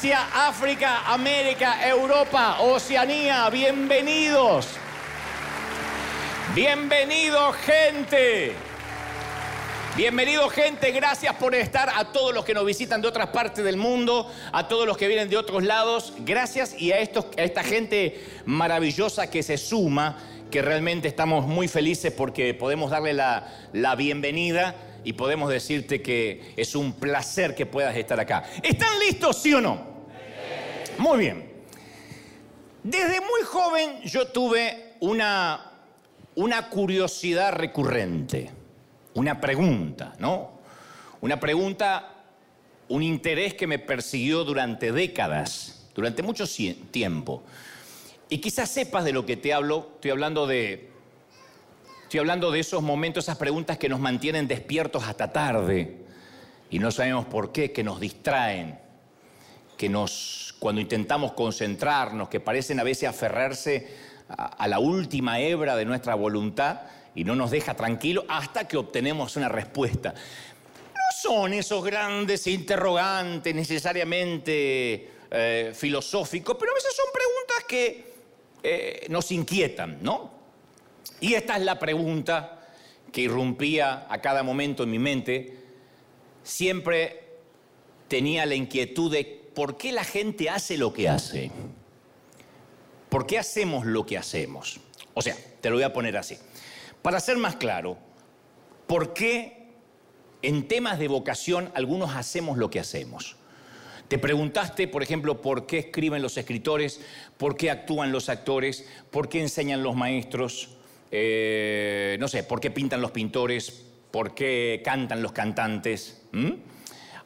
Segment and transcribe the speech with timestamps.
[0.00, 4.66] Asia, África, América, Europa, Oceanía, bienvenidos.
[6.54, 8.52] Bienvenido gente.
[9.98, 13.76] Bienvenido gente, gracias por estar a todos los que nos visitan de otras partes del
[13.76, 17.62] mundo, a todos los que vienen de otros lados, gracias y a, estos, a esta
[17.62, 20.16] gente maravillosa que se suma,
[20.50, 26.54] que realmente estamos muy felices porque podemos darle la, la bienvenida y podemos decirte que
[26.56, 28.44] es un placer que puedas estar acá.
[28.62, 29.89] ¿Están listos, sí o no?
[31.00, 31.50] Muy bien.
[32.82, 35.72] Desde muy joven yo tuve una,
[36.34, 38.50] una curiosidad recurrente,
[39.14, 40.60] una pregunta, ¿no?
[41.22, 42.16] Una pregunta,
[42.90, 46.44] un interés que me persiguió durante décadas, durante mucho
[46.90, 47.44] tiempo.
[48.28, 50.90] Y quizás sepas de lo que te hablo, estoy hablando de
[52.02, 55.96] Estoy hablando de esos momentos, esas preguntas que nos mantienen despiertos hasta tarde
[56.68, 58.80] y no sabemos por qué, que nos distraen,
[59.78, 63.88] que nos, cuando intentamos concentrarnos, que parecen a veces aferrarse
[64.28, 66.82] a, la última hebra de nuestra voluntad
[67.14, 70.12] y no nos deja tranquilo hasta que obtenemos una respuesta.
[70.12, 78.12] No son esos grandes interrogantes necesariamente eh, filosóficos, pero a veces son preguntas que
[78.62, 80.30] eh, nos inquietan, ¿no?
[81.20, 82.68] Y esta es la pregunta
[83.10, 85.56] que irrumpía a cada momento en mi mente.
[86.42, 87.24] Siempre
[88.08, 91.50] tenía la inquietud de por qué la gente hace lo que hace.
[93.10, 94.80] ¿Por qué hacemos lo que hacemos?
[95.12, 96.38] O sea, te lo voy a poner así.
[97.02, 97.98] Para ser más claro,
[98.86, 99.66] ¿por qué
[100.40, 103.36] en temas de vocación algunos hacemos lo que hacemos?
[104.08, 107.02] Te preguntaste, por ejemplo, por qué escriben los escritores,
[107.36, 110.78] por qué actúan los actores, por qué enseñan los maestros,
[111.10, 113.84] eh, no sé, ¿por qué pintan los pintores?
[114.10, 116.22] ¿Por qué cantan los cantantes?
[116.32, 116.52] ¿Mm?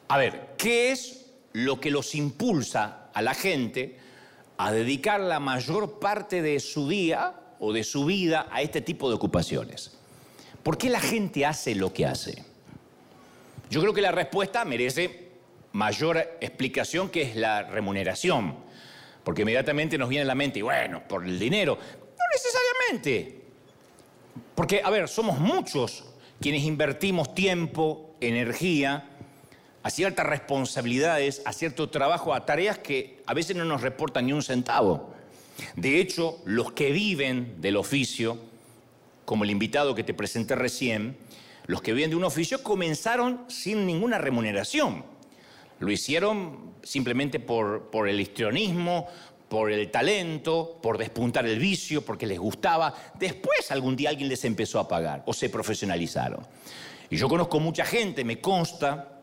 [0.09, 1.24] A ver, ¿qué es
[1.55, 3.97] lo que los impulsa a la gente
[4.57, 9.07] a dedicar la mayor parte de su día o de su vida a este tipo
[9.07, 9.97] de ocupaciones?
[10.63, 12.43] ¿Por qué la gente hace lo que hace?
[13.69, 15.29] Yo creo que la respuesta merece
[15.71, 18.57] mayor explicación que es la remuneración,
[19.23, 21.77] porque inmediatamente nos viene a la mente, bueno, por el dinero.
[21.77, 23.43] No necesariamente.
[24.55, 26.03] Porque, a ver, somos muchos
[26.41, 29.14] quienes invertimos tiempo, energía,
[29.85, 34.33] a ciertas responsabilidades, a cierto trabajo, a tareas que a veces no nos reportan ni
[34.33, 35.13] un centavo.
[35.75, 38.39] De hecho, los que viven del oficio,
[39.25, 41.15] como el invitado que te presenté recién,
[41.67, 45.05] los que viven de un oficio comenzaron sin ninguna remuneración.
[45.77, 49.07] Lo hicieron simplemente por, por el histrionismo,
[49.47, 52.91] por el talento, por despuntar el vicio, porque les gustaba.
[53.19, 56.43] Después algún día alguien les empezó a pagar o se profesionalizaron.
[57.11, 59.14] Y yo conozco mucha gente, me consta,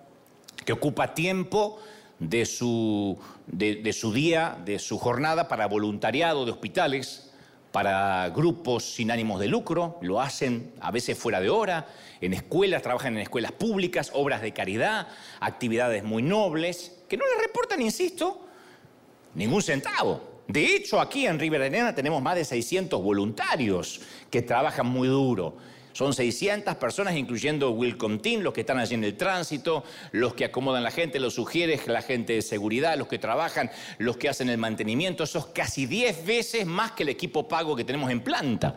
[0.64, 1.78] que ocupa tiempo
[2.18, 7.30] de su, de, su día, de su jornada para voluntariado de hospitales,
[7.72, 11.88] para grupos sin ánimos de lucro, lo hacen a veces fuera de hora,
[12.20, 15.08] en escuelas, trabajan en escuelas públicas, obras de caridad,
[15.40, 18.46] actividades muy nobles, que no les reportan, insisto,
[19.34, 20.32] ningún centavo.
[20.46, 24.00] De hecho, aquí en Riverena tenemos más de 600 voluntarios
[24.30, 25.56] que trabajan muy duro.
[25.92, 30.46] Son 600 personas, incluyendo Will Team, los que están allí en el tránsito, los que
[30.46, 34.48] acomodan la gente, los sugieres, la gente de seguridad, los que trabajan, los que hacen
[34.48, 35.24] el mantenimiento.
[35.24, 38.74] Eso es casi 10 veces más que el equipo pago que tenemos en planta,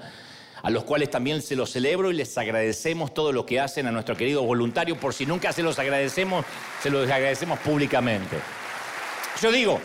[0.61, 3.91] a los cuales también se los celebro y les agradecemos todo lo que hacen a
[3.91, 4.99] nuestro querido voluntario.
[4.99, 6.45] Por si nunca se los agradecemos,
[6.81, 8.37] se los agradecemos públicamente.
[9.41, 9.79] Yo digo,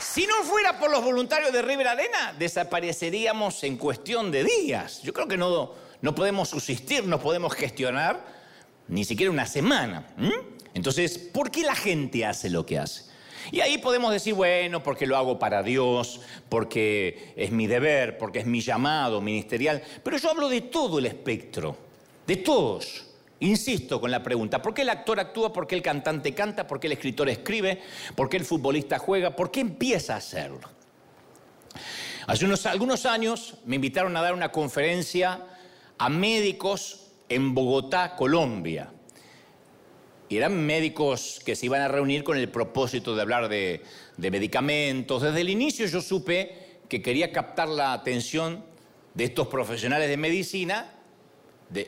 [0.00, 5.02] si no fuera por los voluntarios de River Arena, desapareceríamos en cuestión de días.
[5.02, 8.24] Yo creo que no, no podemos subsistir, no podemos gestionar
[8.88, 10.06] ni siquiera una semana.
[10.74, 13.04] Entonces, ¿por qué la gente hace lo que hace?
[13.52, 18.40] Y ahí podemos decir, bueno, porque lo hago para Dios, porque es mi deber, porque
[18.40, 19.82] es mi llamado ministerial.
[20.02, 21.76] Pero yo hablo de todo el espectro,
[22.26, 23.04] de todos.
[23.38, 25.52] Insisto con la pregunta, ¿por qué el actor actúa?
[25.52, 26.66] ¿Por qué el cantante canta?
[26.66, 27.82] ¿Por qué el escritor escribe?
[28.14, 29.36] ¿Por qué el futbolista juega?
[29.36, 30.60] ¿Por qué empieza a hacerlo?
[32.26, 35.40] Hace unos, algunos años me invitaron a dar una conferencia
[35.98, 38.92] a médicos en Bogotá, Colombia.
[40.28, 43.82] Y eran médicos que se iban a reunir con el propósito de hablar de,
[44.16, 45.22] de medicamentos.
[45.22, 48.64] Desde el inicio yo supe que quería captar la atención
[49.14, 50.96] de estos profesionales de medicina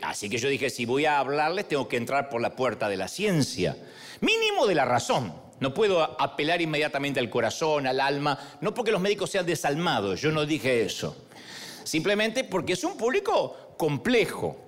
[0.03, 2.97] así que yo dije, si voy a hablarles, tengo que entrar por la puerta de
[2.97, 3.77] la ciencia.
[4.21, 5.33] Mínimo de la razón.
[5.61, 10.31] No puedo apelar inmediatamente al corazón, al alma, no porque los médicos sean desalmados, yo
[10.31, 11.17] no dije eso.
[11.83, 14.59] Simplemente porque es un público complejo.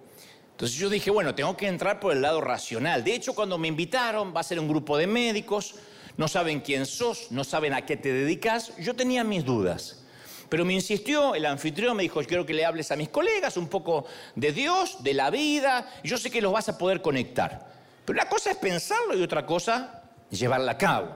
[0.53, 3.05] Entonces yo dije, bueno, tengo que entrar por el lado racional.
[3.05, 5.75] De hecho, cuando me invitaron, va a ser un grupo de médicos,
[6.17, 10.05] no saben quién sos, no saben a qué te dedicas, yo tenía mis dudas.
[10.51, 13.69] Pero me insistió, el anfitrión me dijo, quiero que le hables a mis colegas un
[13.69, 17.71] poco de Dios, de la vida, yo sé que los vas a poder conectar.
[18.05, 21.09] Pero una cosa es pensarlo y otra cosa llevarla a cabo.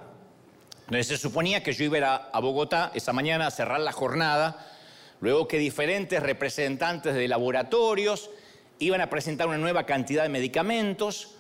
[0.87, 4.74] Entonces se suponía que yo iba a a Bogotá esa mañana a cerrar la jornada,
[5.25, 8.29] luego que diferentes representantes de laboratorios
[8.79, 11.37] iban a presentar una nueva cantidad de medicamentos,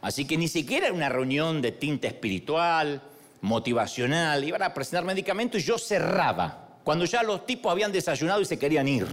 [0.00, 3.02] así que ni siquiera era una reunión de tinta espiritual,
[3.42, 8.46] motivacional, iban a presentar medicamentos y yo cerraba, cuando ya los tipos habían desayunado y
[8.46, 9.06] se querían ir.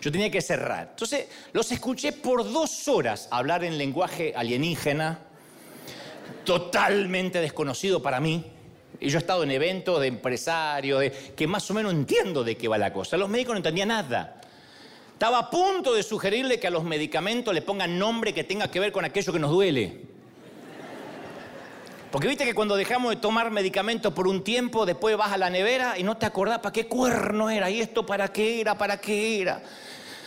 [0.00, 0.90] Yo tenía que cerrar.
[0.90, 5.18] Entonces los escuché por dos horas hablar en lenguaje alienígena,
[6.44, 8.51] totalmente desconocido para mí.
[9.08, 12.68] Yo he estado en eventos de empresarios, de, que más o menos entiendo de qué
[12.68, 13.16] va la cosa.
[13.16, 14.40] Los médicos no entendían nada.
[15.12, 18.80] Estaba a punto de sugerirle que a los medicamentos le pongan nombre que tenga que
[18.80, 20.00] ver con aquello que nos duele.
[22.10, 25.48] Porque viste que cuando dejamos de tomar medicamentos por un tiempo, después vas a la
[25.48, 29.00] nevera y no te acordás para qué cuerno era, y esto para qué era, para
[29.00, 29.62] qué era.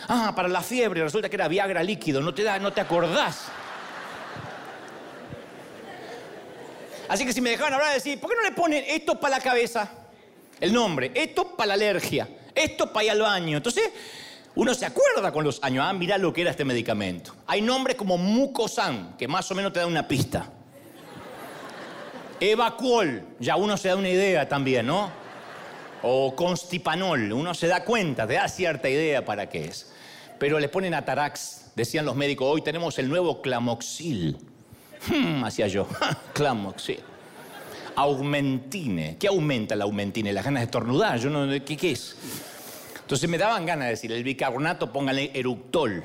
[0.08, 3.46] Ah, para la fiebre, resulta que era Viagra líquido, no te, da, no te acordás.
[7.08, 9.42] Así que si me dejaban hablar, decir, ¿por qué no le ponen esto para la
[9.42, 9.90] cabeza?
[10.60, 13.56] El nombre, esto para la alergia, esto para ir al baño.
[13.58, 13.90] Entonces,
[14.54, 17.34] uno se acuerda con los años, ah, mirá lo que era este medicamento.
[17.46, 20.50] Hay nombres como Mucosan, que más o menos te da una pista.
[22.40, 25.10] Evacuol, ya uno se da una idea también, ¿no?
[26.02, 29.92] O Constipanol, uno se da cuenta, te da cierta idea para qué es.
[30.38, 34.38] Pero le ponen Atarax, decían los médicos, hoy tenemos el nuevo Clamoxil.
[35.08, 35.86] Hmm, hacía yo,
[36.32, 37.00] Clamoxil.
[37.94, 39.16] Aumentine.
[39.18, 40.32] ¿Qué aumenta la aumentine?
[40.32, 41.18] Las ganas de estornudar.
[41.18, 42.16] Yo no, ¿qué, ¿Qué es?
[43.00, 46.04] Entonces me daban ganas de decir, el bicarbonato póngale eructol.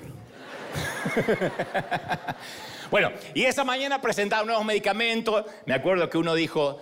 [2.92, 5.46] bueno, y esa mañana presentaron nuevos medicamentos.
[5.66, 6.80] Me acuerdo que uno dijo,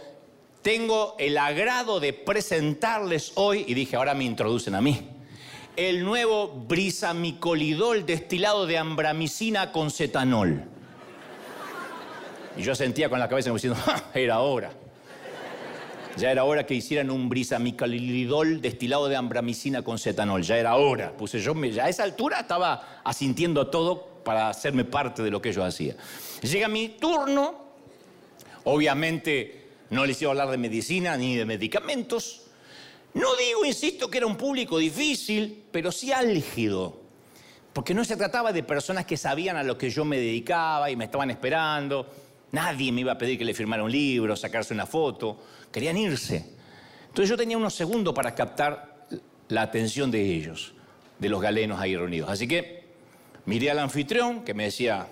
[0.62, 5.10] tengo el agrado de presentarles hoy, y dije, ahora me introducen a mí,
[5.76, 10.66] el nuevo brisamicolidol destilado de ambramicina con cetanol.
[12.60, 13.80] Y yo sentía con la cabeza como diciendo,
[14.14, 14.70] era hora.
[16.18, 20.42] Ya era hora que hicieran un brisamicalidol destilado de ambramicina con cetanol.
[20.44, 21.16] Ya era hora.
[21.16, 25.54] Puse yo, ya a esa altura estaba asintiendo todo para hacerme parte de lo que
[25.54, 25.96] yo hacía.
[26.42, 27.70] Llega mi turno.
[28.66, 32.42] Obviamente no les iba a hablar de medicina ni de medicamentos.
[33.14, 37.00] No digo, insisto, que era un público difícil, pero sí álgido.
[37.72, 40.98] Porque no se trataba de personas que sabían a lo que yo me dedicaba y
[40.98, 42.06] me estaban esperando.
[42.52, 45.38] Nadie me iba a pedir que le firmara un libro, sacarse una foto.
[45.72, 46.46] Querían irse.
[47.08, 49.06] Entonces yo tenía unos segundos para captar
[49.50, 50.74] la atención de ellos,
[51.18, 52.30] de los galenos ahí reunidos.
[52.30, 52.88] Así que
[53.46, 55.08] miré al anfitrión que me decía,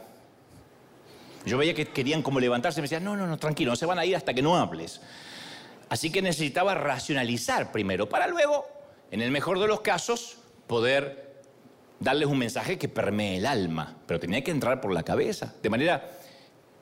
[1.45, 3.99] yo veía que querían como levantarse, me decía, no, no, no, tranquilo, no se van
[3.99, 5.01] a ir hasta que no hables.
[5.89, 8.67] Así que necesitaba racionalizar primero, para luego,
[9.11, 10.37] en el mejor de los casos,
[10.67, 11.41] poder
[11.99, 15.55] darles un mensaje que permee el alma, pero tenía que entrar por la cabeza.
[15.63, 16.11] De manera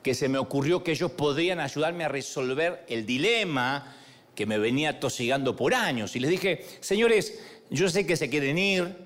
[0.06, 3.92] que se me ocurrió que ellos podrían ayudarme a resolver el dilema
[4.36, 6.14] que me venía tosigando por años.
[6.14, 8.96] Y les dije, señores, yo sé que se quieren ir,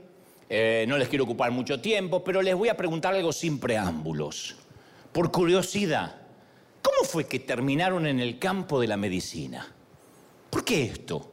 [0.51, 4.57] eh, no les quiero ocupar mucho tiempo, pero les voy a preguntar algo sin preámbulos.
[5.11, 6.17] Por curiosidad,
[6.83, 9.75] ¿cómo fue que terminaron en el campo de la medicina?
[10.51, 11.33] ¿Por qué esto?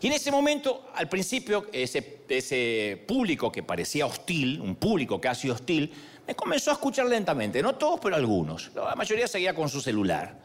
[0.00, 5.50] Y en ese momento, al principio, ese, ese público que parecía hostil, un público casi
[5.50, 5.92] hostil,
[6.28, 8.70] me comenzó a escuchar lentamente, no todos, pero algunos.
[8.74, 10.38] La mayoría seguía con su celular.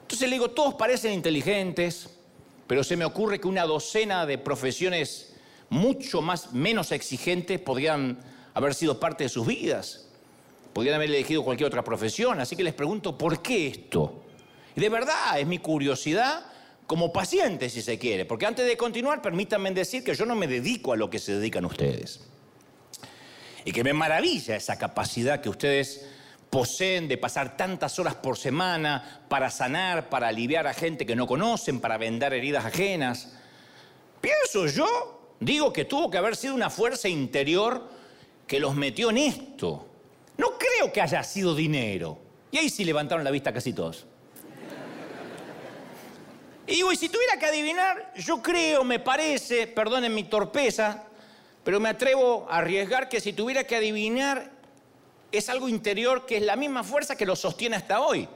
[0.00, 2.08] Entonces le digo, todos parecen inteligentes,
[2.66, 5.34] pero se me ocurre que una docena de profesiones
[5.68, 8.18] mucho más menos exigentes podrían
[8.54, 10.08] haber sido parte de sus vidas.
[10.72, 12.40] Podrían haber elegido cualquier otra profesión.
[12.40, 14.22] Así que les pregunto, ¿por qué esto?
[14.74, 16.46] Y de verdad, es mi curiosidad
[16.86, 18.24] como paciente, si se quiere.
[18.24, 21.34] Porque antes de continuar, permítanme decir que yo no me dedico a lo que se
[21.34, 22.20] dedican ustedes.
[23.66, 26.06] Y que me maravilla esa capacidad que ustedes
[26.50, 31.26] poseen de pasar tantas horas por semana para sanar, para aliviar a gente que no
[31.26, 33.34] conocen, para vendar heridas ajenas.
[34.20, 37.90] Pienso yo, digo que tuvo que haber sido una fuerza interior
[38.46, 39.88] que los metió en esto.
[40.38, 42.18] No creo que haya sido dinero.
[42.52, 44.06] Y ahí sí levantaron la vista casi todos.
[46.68, 51.05] Y digo, y si tuviera que adivinar, yo creo, me parece, perdonen mi torpeza,
[51.66, 54.52] pero me atrevo a arriesgar que si tuviera que adivinar,
[55.32, 58.28] es algo interior que es la misma fuerza que lo sostiene hasta hoy.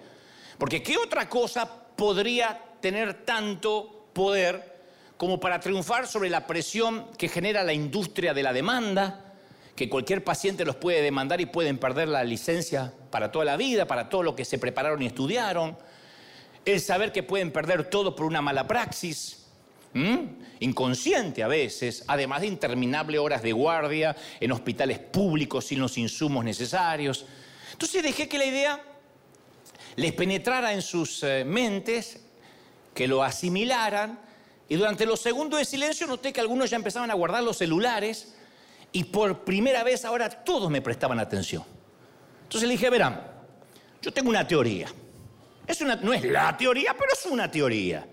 [0.59, 4.81] Porque ¿qué otra cosa podría tener tanto poder
[5.17, 9.33] como para triunfar sobre la presión que genera la industria de la demanda,
[9.77, 13.87] que cualquier paciente los puede demandar y pueden perder la licencia para toda la vida,
[13.87, 15.79] para todo lo que se prepararon y estudiaron.
[16.65, 19.39] El saber que pueden perder todo por una mala praxis,
[20.61, 26.44] inconsciente a veces, además de interminables horas de guardia en hospitales públicos sin los insumos
[26.44, 27.26] necesarios.
[27.73, 28.82] Entonces dejé que la idea
[29.97, 32.20] les penetrara en sus eh, mentes,
[32.94, 34.20] que lo asimilaran,
[34.68, 38.37] y durante los segundos de silencio noté que algunos ya empezaban a guardar los celulares
[38.92, 41.64] y por primera vez ahora todos me prestaban atención.
[42.42, 43.20] Entonces le dije, verán,
[44.00, 44.88] yo tengo una teoría.
[46.02, 48.06] No es la teoría, pero es una teoría.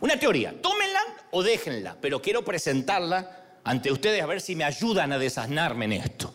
[0.00, 1.00] Una teoría, tómenla
[1.32, 5.92] o déjenla, pero quiero presentarla ante ustedes a ver si me ayudan a desasnarme en
[5.92, 6.32] esto.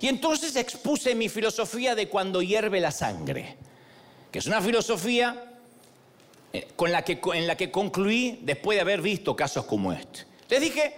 [0.00, 3.56] Y entonces expuse mi filosofía de cuando hierve la sangre,
[4.30, 5.54] que es una filosofía
[6.52, 10.24] eh, con la que, en la que concluí después de haber visto casos como este.
[10.48, 10.96] Les dije,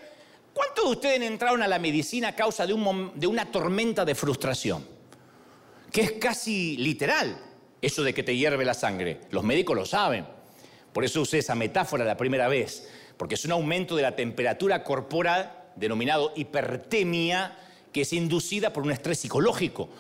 [0.52, 2.74] ¿cuántos de ustedes entraron a la medicina a causa de,
[3.14, 4.84] de una tormenta de frustración?
[5.92, 7.38] Que es casi literal
[7.80, 9.20] eso de que te hierve la sangre.
[9.30, 10.37] Los médicos lo saben.
[10.98, 14.82] Por eso usé esa metáfora la primera vez, porque es un aumento de la temperatura
[14.82, 17.56] corporal denominado hipertemia
[17.92, 19.90] que es inducida por un estrés psicológico.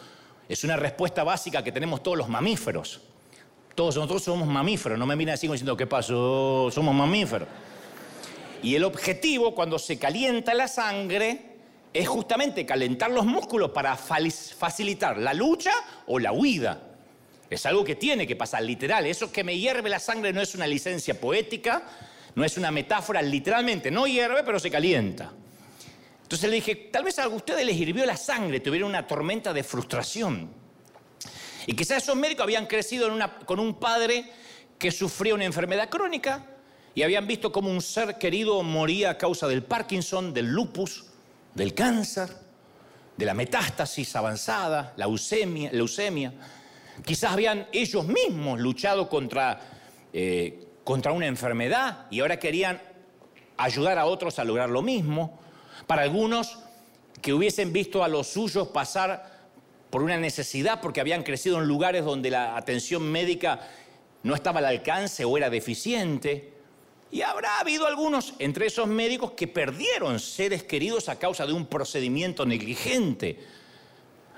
[0.48, 3.00] Es una respuesta básica que tenemos todos los mamíferos.
[3.76, 6.68] Todos nosotros somos mamíferos, no me miren así diciendo, ¿qué pasó?
[6.72, 7.46] Somos mamíferos.
[8.64, 11.58] Y el objetivo cuando se calienta la sangre
[11.92, 15.70] es justamente calentar los músculos para facilitar la lucha
[16.08, 16.87] o la huida.
[17.50, 19.06] Es algo que tiene que pasar, literal.
[19.06, 21.82] Eso que me hierve la sangre no es una licencia poética,
[22.34, 23.90] no es una metáfora, literalmente.
[23.90, 25.32] No hierve, pero se calienta.
[26.22, 29.62] Entonces le dije, tal vez a ustedes les hirvió la sangre, tuvieron una tormenta de
[29.62, 30.50] frustración.
[31.66, 33.08] Y quizás esos médicos habían crecido
[33.46, 34.30] con un padre
[34.78, 36.44] que sufría una enfermedad crónica
[36.94, 41.06] y habían visto cómo un ser querido moría a causa del Parkinson, del lupus,
[41.54, 42.28] del cáncer,
[43.16, 45.70] de la metástasis avanzada, la leucemia.
[45.72, 46.32] leucemia.
[47.04, 49.60] Quizás habían ellos mismos luchado contra,
[50.12, 52.80] eh, contra una enfermedad y ahora querían
[53.56, 55.38] ayudar a otros a lograr lo mismo.
[55.86, 56.58] Para algunos
[57.20, 59.38] que hubiesen visto a los suyos pasar
[59.90, 63.60] por una necesidad porque habían crecido en lugares donde la atención médica
[64.22, 66.52] no estaba al alcance o era deficiente.
[67.10, 71.66] Y habrá habido algunos entre esos médicos que perdieron seres queridos a causa de un
[71.66, 73.38] procedimiento negligente.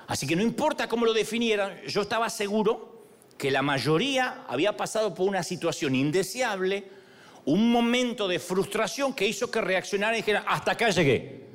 [0.07, 3.05] Así que no importa cómo lo definieran, yo estaba seguro
[3.37, 6.83] que la mayoría había pasado por una situación indeseable,
[7.45, 11.45] un momento de frustración que hizo que reaccionaran y dijeran, hasta acá llegué.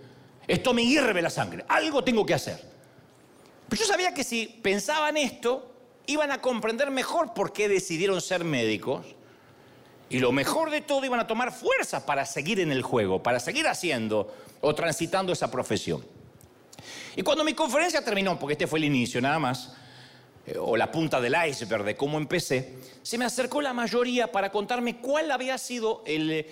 [0.48, 2.60] Esto me hierve la sangre, algo tengo que hacer.
[3.68, 5.72] Pero yo sabía que si pensaban esto,
[6.06, 9.06] iban a comprender mejor por qué decidieron ser médicos.
[10.08, 13.40] Y lo mejor de todo, iban a tomar fuerza para seguir en el juego, para
[13.40, 16.04] seguir haciendo o transitando esa profesión.
[17.16, 19.72] Y cuando mi conferencia terminó, porque este fue el inicio nada más,
[20.46, 24.52] eh, o la punta del iceberg de cómo empecé, se me acercó la mayoría para
[24.52, 26.46] contarme cuál había sido el,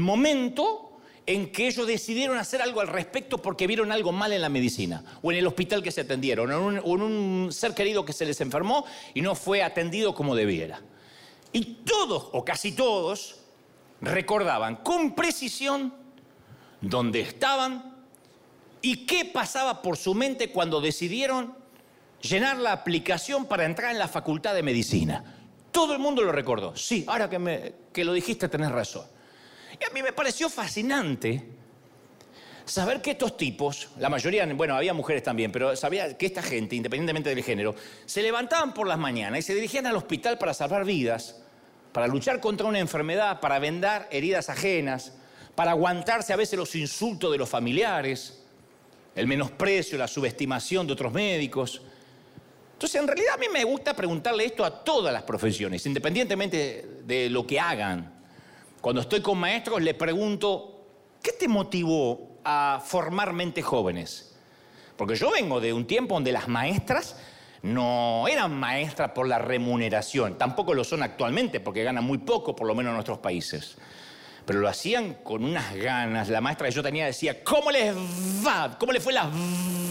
[0.00, 4.50] momento en que ellos decidieron hacer algo al respecto porque vieron algo mal en la
[4.50, 8.26] medicina, o en el hospital que se atendieron, o en un, ser querido que se
[8.26, 10.82] les enfermó y no fue atendido como debiera.
[11.50, 13.36] Y todos, o casi todos,
[14.02, 15.94] recordaban con precisión
[16.82, 17.93] dónde estaban
[18.84, 21.54] y qué pasaba por su mente cuando decidieron
[22.20, 25.24] llenar la aplicación para entrar en la facultad de medicina.
[25.72, 26.76] Todo el mundo lo recordó.
[26.76, 29.06] Sí, ahora que, me, que lo dijiste tenés razón.
[29.80, 31.48] Y a mí me pareció fascinante
[32.66, 36.76] saber que estos tipos, la mayoría, bueno, había mujeres también, pero sabía que esta gente,
[36.76, 37.74] independientemente del género,
[38.04, 41.40] se levantaban por las mañanas y se dirigían al hospital para salvar vidas,
[41.92, 45.14] para luchar contra una enfermedad, para vendar heridas ajenas,
[45.54, 48.43] para aguantarse a veces los insultos de los familiares,
[49.14, 51.82] el menosprecio, la subestimación de otros médicos.
[52.72, 57.30] Entonces, en realidad a mí me gusta preguntarle esto a todas las profesiones, independientemente de
[57.30, 58.12] lo que hagan.
[58.80, 60.86] Cuando estoy con maestros les pregunto,
[61.22, 64.34] ¿qué te motivó a formar mentes jóvenes?
[64.96, 67.16] Porque yo vengo de un tiempo donde las maestras
[67.62, 72.66] no eran maestras por la remuneración, tampoco lo son actualmente porque ganan muy poco, por
[72.66, 73.78] lo menos en nuestros países.
[74.46, 76.28] Pero lo hacían con unas ganas.
[76.28, 77.94] La maestra que yo tenía decía, ¿cómo les
[78.46, 78.76] va?
[78.78, 79.26] ¿Cómo les fue las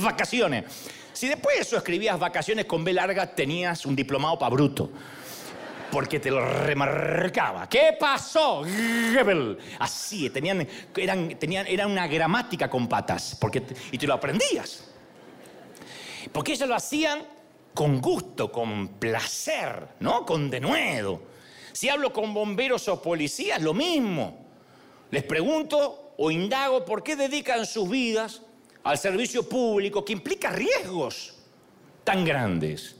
[0.01, 0.65] vacaciones?
[1.11, 4.91] Si después de eso escribías vacaciones con B larga, tenías un diplomado para bruto
[5.93, 7.69] porque te lo remarcaba.
[7.69, 8.63] ¿Qué pasó?
[9.77, 10.67] Así, tenían,
[10.97, 14.89] eran, tenían, era una gramática con patas, porque, y te lo aprendías.
[16.31, 17.23] Porque ellos lo hacían
[17.75, 20.25] con gusto, con placer, ¿no?
[20.25, 21.21] Con denuedo.
[21.71, 24.42] Si hablo con bomberos o policías, lo mismo.
[25.13, 28.41] Les pregunto o indago por qué dedican sus vidas
[28.83, 31.35] al servicio público, que implica riesgos
[32.03, 32.95] tan grandes.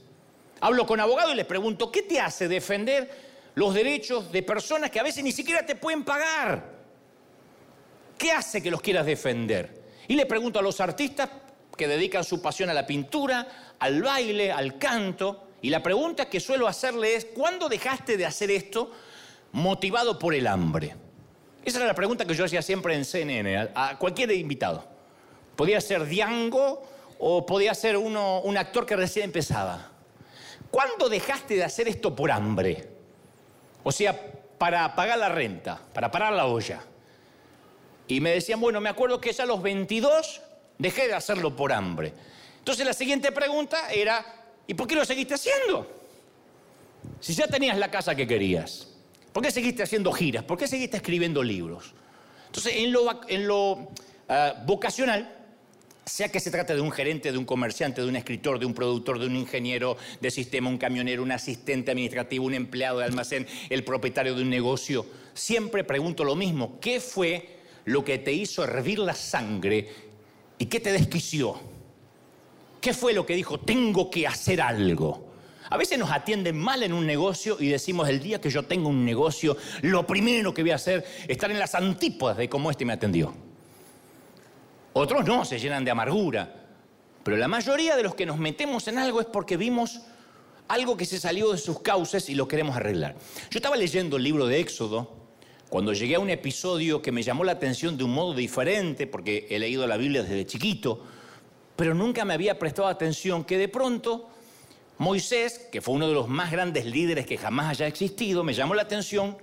[0.60, 3.10] Hablo con abogados y les pregunto, ¿qué te hace defender
[3.56, 6.64] los derechos de personas que a veces ni siquiera te pueden pagar?
[8.16, 9.82] ¿Qué hace que los quieras defender?
[10.06, 11.28] Y le pregunto a los artistas
[11.76, 16.38] que dedican su pasión a la pintura, al baile, al canto, y la pregunta que
[16.38, 18.92] suelo hacerle es, ¿cuándo dejaste de hacer esto
[19.50, 20.94] motivado por el hambre?
[21.64, 24.84] Esa era la pregunta que yo hacía siempre en CNN, a, cualquier invitado.
[25.56, 26.86] Podía ser Diango
[27.18, 29.90] o podía ser uno, un actor que recién empezaba.
[30.70, 32.88] ¿Cuándo dejaste de hacer esto por hambre?
[33.82, 34.18] O sea,
[34.58, 36.80] para pagar la renta, para parar la olla.
[38.08, 40.42] Y me decían, bueno, me acuerdo que ya a los 22
[40.78, 42.12] dejé de hacerlo por hambre.
[42.58, 44.24] Entonces la siguiente pregunta era,
[44.66, 45.86] ¿y por qué lo seguiste haciendo?
[47.20, 48.93] Si ya tenías la casa que querías,
[49.34, 50.44] ¿por qué seguiste haciendo giras?
[50.44, 51.92] ¿Por qué seguiste escribiendo libros?
[52.46, 53.90] Entonces, en lo, en lo
[54.28, 55.28] ah, vocacional,
[56.06, 58.74] sea que se trate de un gerente, de un comerciante, de un escritor, de un
[58.74, 63.46] productor, de un ingeniero de sistema, un camionero, un asistente administrativo, un empleado de almacén,
[63.70, 68.62] el propietario de un negocio, siempre pregunto lo mismo, ¿qué fue lo que te hizo
[68.62, 69.88] hervir la sangre
[70.58, 71.58] y qué te desquició?
[72.80, 75.33] ¿Qué fue lo que dijo, tengo que hacer algo?
[75.70, 78.88] A veces nos atienden mal en un negocio y decimos, el día que yo tengo
[78.88, 82.70] un negocio, lo primero que voy a hacer es estar en las antípodas de cómo
[82.70, 83.34] este me atendió.
[84.92, 86.64] Otros no, se llenan de amargura.
[87.24, 90.02] Pero la mayoría de los que nos metemos en algo es porque vimos
[90.68, 93.16] algo que se salió de sus causas y lo queremos arreglar.
[93.50, 95.24] Yo estaba leyendo el libro de Éxodo
[95.70, 99.46] cuando llegué a un episodio que me llamó la atención de un modo diferente, porque
[99.50, 101.02] he leído la Biblia desde chiquito,
[101.74, 104.28] pero nunca me había prestado atención que de pronto
[104.98, 108.74] Moisés, que fue uno de los más grandes líderes que jamás haya existido, me llamó
[108.74, 109.36] la atención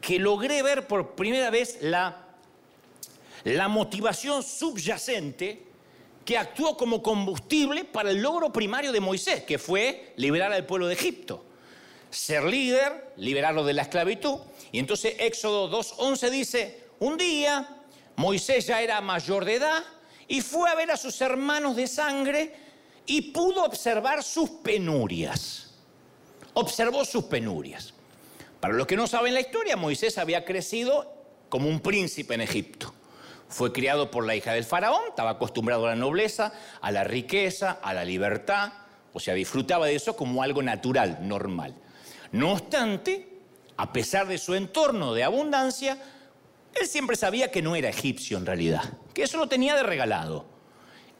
[0.00, 2.28] que logré ver por primera vez la
[3.44, 5.62] la motivación subyacente
[6.24, 10.86] que actuó como combustible para el logro primario de Moisés, que fue liberar al pueblo
[10.86, 11.44] de Egipto.
[12.10, 14.36] Ser líder, liberarlo de la esclavitud.
[14.72, 17.76] Y entonces Éxodo 2.11 dice, un día
[18.16, 19.84] Moisés ya era mayor de edad
[20.26, 22.54] y fue a ver a sus hermanos de sangre
[23.08, 25.70] y pudo observar sus penurias.
[26.52, 27.94] Observó sus penurias.
[28.60, 31.10] Para los que no saben la historia, Moisés había crecido
[31.48, 32.92] como un príncipe en Egipto.
[33.48, 37.78] Fue criado por la hija del faraón, estaba acostumbrado a la nobleza, a la riqueza,
[37.82, 38.72] a la libertad,
[39.14, 41.74] o sea, disfrutaba de eso como algo natural, normal.
[42.30, 43.38] No obstante,
[43.78, 45.98] a pesar de su entorno de abundancia,
[46.74, 48.82] él siempre sabía que no era egipcio en realidad,
[49.14, 50.57] que eso lo tenía de regalado.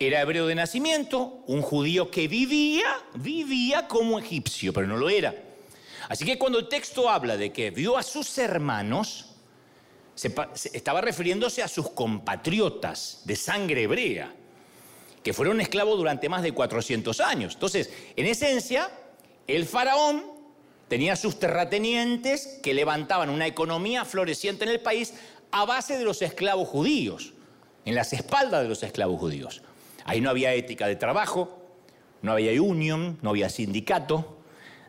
[0.00, 5.34] Era hebreo de nacimiento, un judío que vivía, vivía como egipcio, pero no lo era.
[6.08, 9.26] Así que cuando el texto habla de que vio a sus hermanos,
[10.72, 14.32] estaba refiriéndose a sus compatriotas de sangre hebrea,
[15.22, 17.54] que fueron esclavos durante más de 400 años.
[17.54, 18.90] Entonces, en esencia,
[19.46, 20.24] el faraón
[20.88, 25.14] tenía sus terratenientes que levantaban una economía floreciente en el país
[25.50, 27.32] a base de los esclavos judíos,
[27.84, 29.62] en las espaldas de los esclavos judíos.
[30.08, 31.62] Ahí no había ética de trabajo,
[32.22, 34.38] no había union, no había sindicato,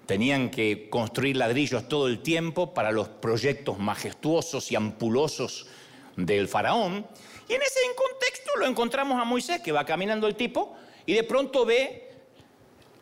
[0.10, 5.68] Tenían que construir ladrillos todo el tiempo para los proyectos majestuosos y ampulosos
[6.16, 7.06] del faraón.
[7.48, 11.24] Y en ese contexto lo encontramos a Moisés, que va caminando el tipo, y de
[11.24, 12.10] pronto ve,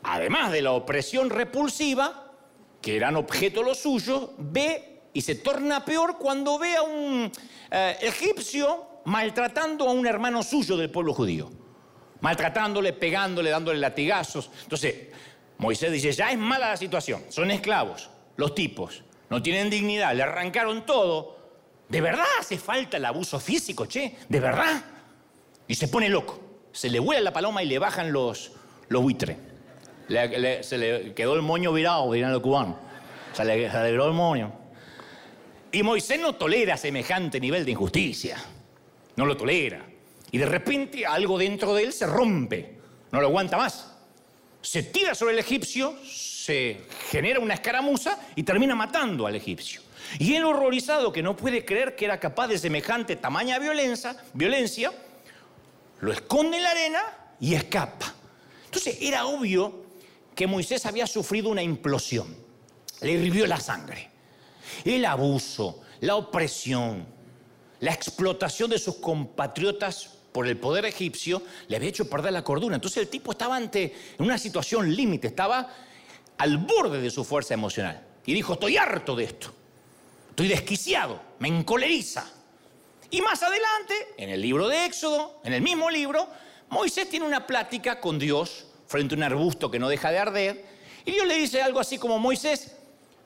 [0.03, 2.33] además de la opresión repulsiva,
[2.81, 7.31] que eran objeto lo suyo, ve y se torna peor cuando ve a un
[7.71, 11.66] eh, egipcio maltratando a un hermano suyo del pueblo judío.
[12.21, 14.49] Maltratándole, pegándole, dándole latigazos.
[14.63, 14.95] Entonces,
[15.57, 20.23] Moisés dice, ya es mala la situación, son esclavos, los tipos, no tienen dignidad, le
[20.23, 21.37] arrancaron todo.
[21.89, 24.17] ¿De verdad hace falta el abuso físico, che?
[24.27, 24.83] ¿De verdad?
[25.67, 26.39] Y se pone loco,
[26.71, 28.51] se le vuela la paloma y le bajan los,
[28.89, 29.37] los buitres.
[30.07, 32.75] se le quedó el moño virado, dirán los cubanos.
[33.33, 34.53] Se le alegró el moño.
[35.71, 38.37] Y Moisés no tolera semejante nivel de injusticia.
[39.15, 39.85] No lo tolera.
[40.31, 42.77] Y de repente algo dentro de él se rompe.
[43.11, 43.97] No lo aguanta más
[44.67, 49.81] se tira sobre el egipcio, se genera una escaramuza y termina matando al egipcio.
[50.19, 54.91] Y él horrorizado, que no puede creer que era capaz de semejante tamaña violencia, violencia,
[56.01, 56.99] lo esconde en la arena
[57.39, 58.13] y escapa.
[58.65, 59.85] Entonces era obvio
[60.35, 62.35] que Moisés había sufrido una implosión.
[62.99, 64.09] Le hirvió la sangre.
[64.83, 67.07] El abuso, la opresión,
[67.79, 72.75] la explotación de sus compatriotas por el poder egipcio le había hecho perder la cordura.
[72.75, 75.73] Entonces el tipo estaba ante una situación límite, estaba
[76.37, 78.05] al borde de su fuerza emocional.
[78.25, 79.53] Y dijo, estoy harto de esto,
[80.29, 82.29] estoy desquiciado, me encoleriza.
[83.09, 86.27] Y más adelante, en el libro de Éxodo, en el mismo libro,
[86.69, 90.77] Moisés tiene una plática con Dios frente a un arbusto que no deja de arder
[91.07, 92.75] y Dios le dice algo así como, Moisés,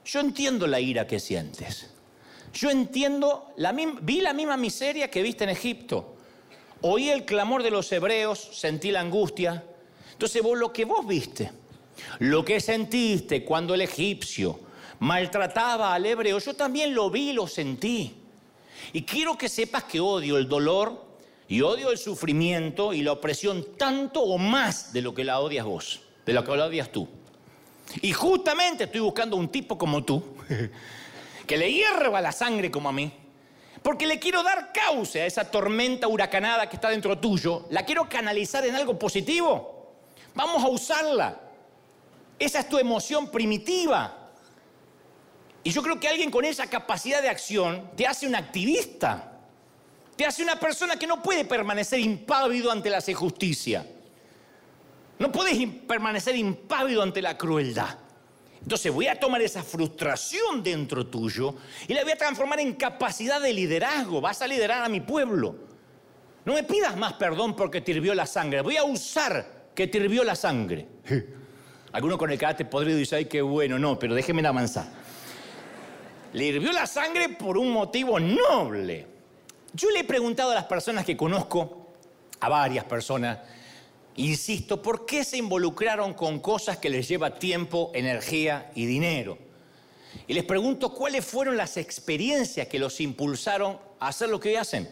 [0.06, 1.88] yo entiendo la ira que sientes.
[2.54, 6.16] Yo entiendo, la, vi la misma miseria que viste en Egipto.
[6.82, 9.64] Oí el clamor de los hebreos, sentí la angustia.
[10.14, 11.52] Entonces vos lo que vos viste,
[12.20, 14.60] lo que sentiste cuando el egipcio
[15.00, 18.16] maltrataba al hebreo, yo también lo vi lo sentí.
[18.94, 21.06] Y quiero que sepas que odio el dolor
[21.48, 25.66] y odio el sufrimiento y la opresión tanto o más de lo que la odias
[25.66, 27.08] vos, de lo que la odias tú.
[28.02, 30.24] Y justamente estoy buscando un tipo como tú,
[31.48, 33.12] que le hierva la sangre como a mí,
[33.82, 38.08] porque le quiero dar cauce a esa tormenta huracanada que está dentro tuyo, la quiero
[38.08, 39.94] canalizar en algo positivo.
[40.36, 41.40] Vamos a usarla.
[42.38, 44.30] Esa es tu emoción primitiva.
[45.64, 49.40] Y yo creo que alguien con esa capacidad de acción te hace un activista,
[50.16, 53.86] te hace una persona que no puede permanecer impávido ante la injusticia.
[55.20, 57.98] No puedes permanecer impávido ante la crueldad.
[58.62, 61.56] Entonces voy a tomar esa frustración dentro tuyo
[61.88, 64.22] y la voy a transformar en capacidad de liderazgo.
[64.22, 65.56] Vas a liderar a mi pueblo.
[66.46, 68.62] No me pidas más perdón porque te hirvió la sangre.
[68.62, 70.88] Voy a usar que te hirvió la sangre.
[71.92, 73.78] Alguno con el carácter podrido dice, ay, qué bueno.
[73.78, 74.86] No, pero déjeme avanzar.
[76.34, 79.08] Le hirvió la sangre por un motivo noble.
[79.74, 81.94] Yo le he preguntado a las personas que conozco,
[82.40, 83.40] a varias personas,
[84.22, 89.36] Insisto, ¿por qué se involucraron con cosas que les lleva tiempo, energía y dinero?
[90.28, 94.56] Y les pregunto cuáles fueron las experiencias que los impulsaron a hacer lo que hoy
[94.58, 94.88] hacen.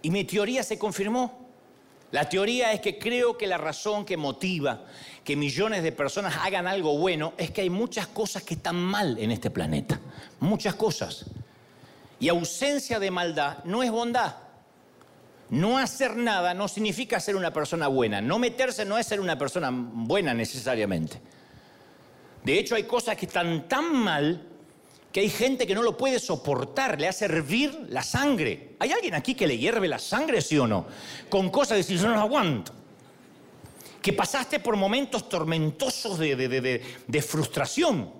[0.00, 1.44] Y mi teoría se confirmó.
[2.12, 4.84] La teoría es que creo que la razón que motiva
[5.24, 9.18] que millones de personas hagan algo bueno es que hay muchas cosas que están mal
[9.18, 9.98] en este planeta.
[10.38, 11.24] Muchas cosas.
[12.20, 14.45] Y ausencia de maldad no es bondad.
[15.50, 18.20] No hacer nada no significa ser una persona buena.
[18.20, 21.20] No meterse no es ser una persona buena necesariamente.
[22.42, 24.42] De hecho, hay cosas que están tan mal
[25.12, 28.76] que hay gente que no lo puede soportar, le hace hervir la sangre.
[28.78, 30.86] ¿Hay alguien aquí que le hierve la sangre, sí o no?
[31.30, 32.72] Con cosas de decir, yo no aguanto.
[34.02, 38.12] Que pasaste por momentos tormentosos de, de frustración.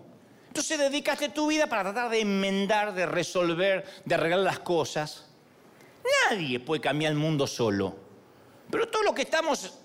[0.49, 5.27] Entonces dedicaste tu vida para tratar de enmendar, de resolver, de arreglar las cosas.
[6.31, 7.95] Nadie puede cambiar el mundo solo.
[8.71, 9.79] Pero todos los que estamos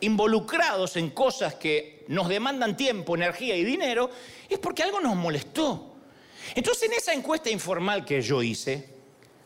[0.00, 4.10] involucrados en cosas que nos demandan tiempo, energía y dinero,
[4.48, 5.94] es porque algo nos molestó.
[6.54, 8.88] Entonces en esa encuesta informal que yo hice,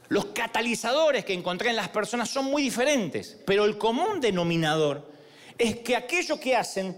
[0.08, 5.10] los catalizadores que encontré en las personas son muy diferentes, pero el común denominador
[5.58, 6.96] es que aquello que hacen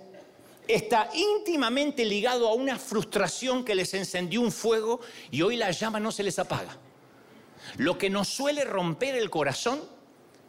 [0.68, 5.98] está íntimamente ligado a una frustración que les encendió un fuego y hoy la llama
[5.98, 6.76] no se les apaga.
[7.76, 9.80] Lo que nos suele romper el corazón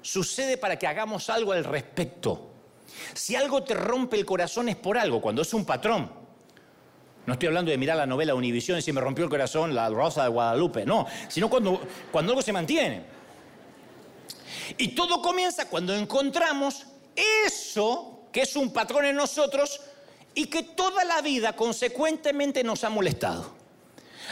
[0.02, 2.50] sucede para que hagamos algo al respecto.
[3.14, 6.12] Si algo te rompe el corazón es por algo, cuando es un patrón.
[7.26, 9.90] No estoy hablando de mirar la novela Univisión y si me rompió el corazón la
[9.90, 11.80] Rosa de Guadalupe, no, sino cuando,
[12.12, 13.04] cuando algo se mantiene.
[14.78, 16.88] Y todo comienza cuando encontramos
[17.46, 19.82] eso que es un patrón en nosotros
[20.34, 23.59] y que toda la vida consecuentemente nos ha molestado.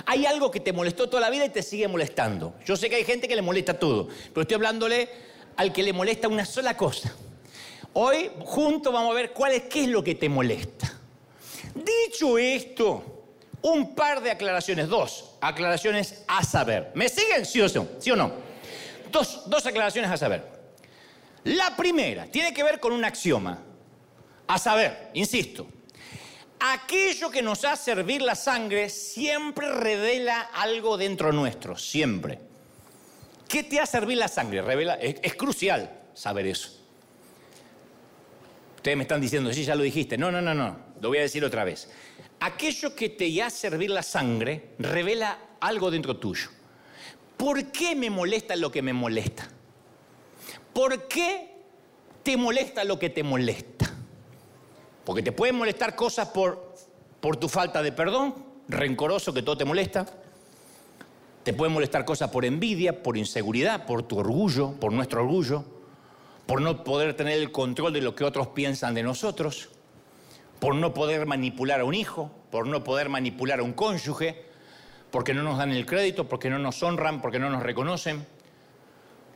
[0.06, 2.56] Hay algo que te molestó toda la vida y te sigue molestando.
[2.66, 5.10] Yo sé que hay gente que le molesta todo, pero estoy hablándole
[5.56, 7.14] al que le molesta una sola cosa.
[7.94, 10.94] Hoy juntos vamos a ver cuál es, qué es lo que te molesta.
[11.74, 13.26] Dicho esto,
[13.62, 16.92] un par de aclaraciones, dos aclaraciones a saber.
[16.94, 17.88] ¿Me siguen, sí o no?
[18.00, 18.32] ¿Sí o no?
[19.12, 20.44] Dos, dos aclaraciones a saber.
[21.44, 23.64] La primera tiene que ver con un axioma.
[24.48, 25.68] A saber, insisto,
[26.60, 32.40] Aquello que nos hace servir la sangre siempre revela algo dentro nuestro, siempre.
[33.48, 34.62] ¿Qué te hace servir la sangre?
[34.62, 36.84] Revela, es, crucial saber eso.
[38.76, 40.18] Ustedes me están diciendo, sí, ya lo dijiste.
[40.18, 41.90] No, no, no, no, lo voy a decir otra vez.
[42.40, 46.50] Aquello que te hace servir la sangre revela algo dentro tuyo.
[47.38, 49.48] ¿Por qué me molesta lo que me molesta?
[50.74, 51.52] ¿Por qué
[52.24, 53.97] te molesta lo que te molesta?
[55.08, 56.76] Porque te pueden molestar cosas por,
[57.22, 58.36] por tu falta de perdón,
[58.68, 60.06] rencoroso que todo te molesta.
[61.44, 65.64] Te pueden molestar cosas por envidia, por inseguridad, por tu orgullo, por nuestro orgullo,
[66.46, 69.70] por no poder tener el control de lo que otros piensan de nosotros,
[70.60, 74.44] por no poder manipular a un hijo, por no poder manipular a un cónyuge,
[75.10, 78.28] porque no nos dan el crédito, porque no nos honran, porque no nos reconocen.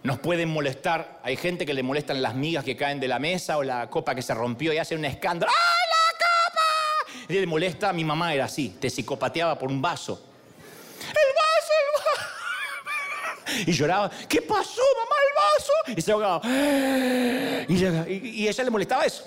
[0.04, 3.58] Nos pueden molestar, hay gente que le molestan las migas que caen de la mesa
[3.58, 5.52] o la copa que se rompió y hace un escándalo.
[5.56, 7.34] ¡Ay, la copa!
[7.34, 10.20] Y le molesta, mi mamá era así, te psicopateaba por un vaso.
[11.02, 11.74] El vaso,
[13.68, 16.00] Y lloraba, ¿qué pasó, mamá, el vaso?
[16.00, 16.42] Y se ahogaba.
[17.68, 19.24] Y, a ella le molestaba eso.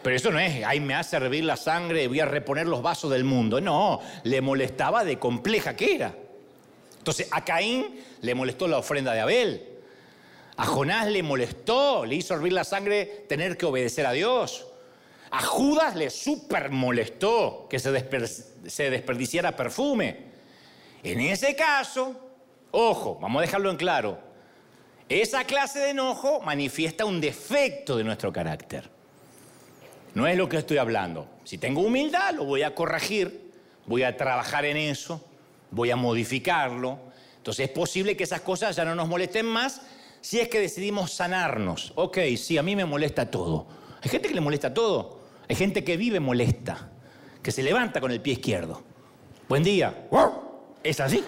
[0.00, 2.82] Pero eso no es, ay, me hace hervir la sangre, y voy a reponer los
[2.82, 3.60] vasos del mundo.
[3.60, 6.14] No, le molestaba de compleja que era.
[7.06, 9.64] Entonces, a Caín le molestó la ofrenda de Abel.
[10.56, 14.66] A Jonás le molestó, le hizo hervir la sangre tener que obedecer a Dios.
[15.30, 17.92] A Judas le super molestó que se,
[18.66, 20.16] se desperdiciara perfume.
[21.04, 22.16] En ese caso,
[22.72, 24.18] ojo, vamos a dejarlo en claro,
[25.08, 28.90] esa clase de enojo manifiesta un defecto de nuestro carácter.
[30.14, 31.28] No es lo que estoy hablando.
[31.44, 33.52] Si tengo humildad, lo voy a corregir,
[33.86, 35.24] voy a trabajar en eso,
[35.70, 36.98] voy a modificarlo.
[37.36, 39.82] Entonces es posible que esas cosas ya no nos molesten más
[40.20, 41.92] si es que decidimos sanarnos.
[41.94, 43.66] Ok, sí, a mí me molesta todo.
[44.02, 45.20] Hay gente que le molesta todo.
[45.48, 46.90] Hay gente que vive molesta,
[47.42, 48.82] que se levanta con el pie izquierdo.
[49.48, 50.08] Buen día.
[50.82, 51.22] ¿Es así?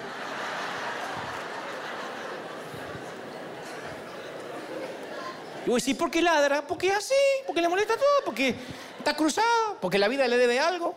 [5.65, 6.67] Y voy a ¿por qué ladra?
[6.67, 7.15] Porque es así,
[7.47, 8.55] porque le molesta todo, porque
[8.99, 10.97] está cruzado, porque la vida le debe algo.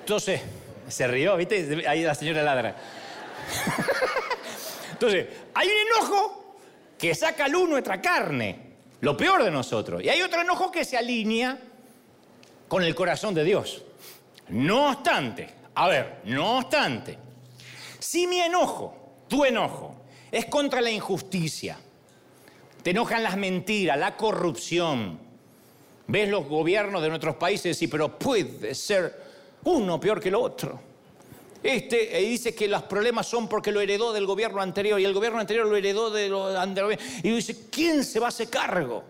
[0.00, 0.40] Entonces,
[0.88, 1.84] se rió, ¿viste?
[1.86, 2.76] Ahí la señora ladra.
[4.92, 6.56] Entonces, hay un enojo
[6.98, 10.02] que saca luz nuestra carne, lo peor de nosotros.
[10.02, 11.58] Y hay otro enojo que se alinea
[12.66, 13.82] con el corazón de Dios.
[14.48, 17.18] No obstante, a ver, no obstante,
[17.98, 19.94] si mi enojo, tu enojo,
[20.30, 21.78] es contra la injusticia,
[22.82, 25.18] te enojan las mentiras, la corrupción,
[26.06, 29.27] ves los gobiernos de nuestros países y pero puede ser
[29.64, 30.80] uno peor que el otro.
[31.62, 35.40] Este dice que los problemas son porque lo heredó del gobierno anterior y el gobierno
[35.40, 36.56] anterior lo heredó de los.
[37.22, 39.04] Y dice, ¿quién se va a hacer cargo?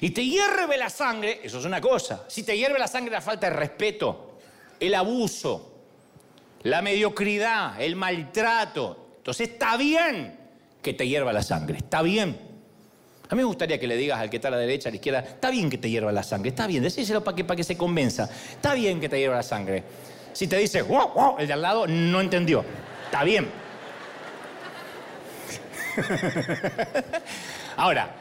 [0.00, 2.24] Y te hierve la sangre, eso es una cosa.
[2.28, 4.38] Si te hierve la sangre la falta de respeto,
[4.80, 5.74] el abuso,
[6.62, 9.14] la mediocridad, el maltrato.
[9.18, 10.38] Entonces está bien
[10.82, 12.45] que te hierva la sangre, está bien.
[13.28, 14.96] A mí me gustaría que le digas al que está a la derecha, a la
[14.96, 17.76] izquierda, está bien que te hierva la sangre, está bien, decíselo para que, que se
[17.76, 19.82] convenza, está bien que te hierva la sangre.
[20.32, 22.64] Si te dice, wow, wow, el de al lado no entendió,
[23.06, 23.48] está bien.
[27.76, 28.14] Ahora,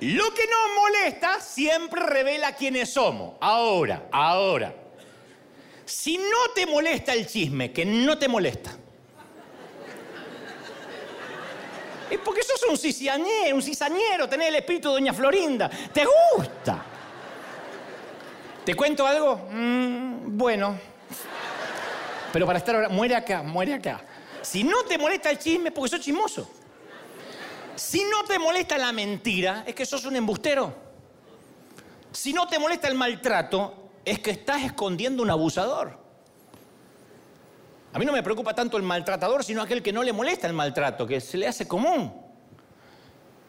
[0.00, 3.34] lo que nos molesta siempre revela quiénes somos.
[3.40, 4.74] Ahora, ahora,
[5.84, 8.76] si no te molesta el chisme, que no te molesta,
[12.12, 15.70] Es porque sos un cizañero, un cizañero, tenés el espíritu de Doña Florinda.
[15.70, 16.04] ¿Te
[16.36, 16.84] gusta?
[18.66, 19.48] ¿Te cuento algo?
[19.50, 20.78] Mm, bueno.
[22.30, 24.02] Pero para estar ahora, muere acá, muere acá.
[24.42, 26.50] Si no te molesta el chisme, es porque sos chismoso.
[27.76, 30.74] Si no te molesta la mentira, es que sos un embustero.
[32.12, 36.01] Si no te molesta el maltrato, es que estás escondiendo un abusador.
[37.92, 40.54] A mí no me preocupa tanto el maltratador, sino aquel que no le molesta el
[40.54, 42.10] maltrato, que se le hace común.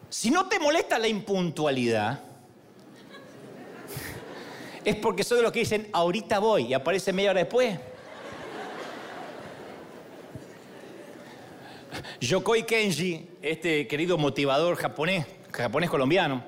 [0.09, 2.19] Si no te molesta la impuntualidad,
[4.85, 7.79] es porque soy de los que dicen, ahorita voy, y aparece media hora después.
[12.19, 16.43] Yokoi Kenji, este querido motivador japonés, japonés colombiano,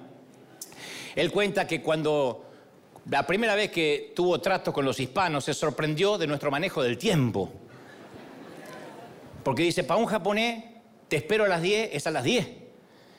[1.15, 2.45] él cuenta que cuando
[3.09, 6.97] la primera vez que tuvo trato con los hispanos se sorprendió de nuestro manejo del
[6.97, 7.53] tiempo.
[9.45, 10.63] Porque dice, para un japonés,
[11.07, 12.47] te espero a las 10, es a las 10.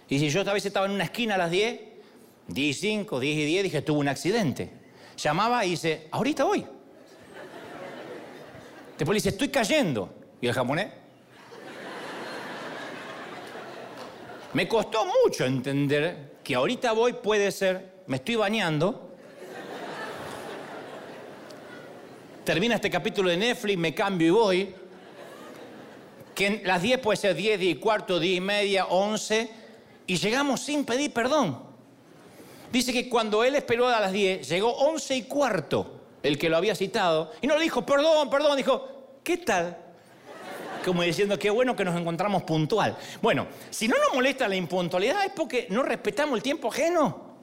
[0.08, 1.80] Y si yo esta vez estaba en una esquina a las 10,
[2.48, 4.68] 10 y 5, 10 y 10, dije, tuve un accidente.
[5.16, 6.66] Llamaba y dice, ahorita voy.
[8.98, 10.12] Después le dice, estoy cayendo.
[10.40, 10.88] ¿Y el japonés?
[14.52, 19.14] Me costó mucho entender que ahorita voy puede ser, me estoy bañando,
[22.42, 24.74] termina este capítulo de Netflix, me cambio y voy,
[26.36, 29.50] que las 10 puede ser 10, 10 y cuarto, 10 y media, 11,
[30.06, 31.58] y llegamos sin pedir perdón.
[32.70, 36.58] Dice que cuando él esperó a las 10, llegó 11 y cuarto el que lo
[36.58, 39.78] había citado, y no le dijo, perdón, perdón, dijo, ¿qué tal?
[40.84, 42.96] Como diciendo, qué bueno que nos encontramos puntual.
[43.22, 47.34] Bueno, si no nos molesta la impuntualidad es porque no respetamos el tiempo ajeno.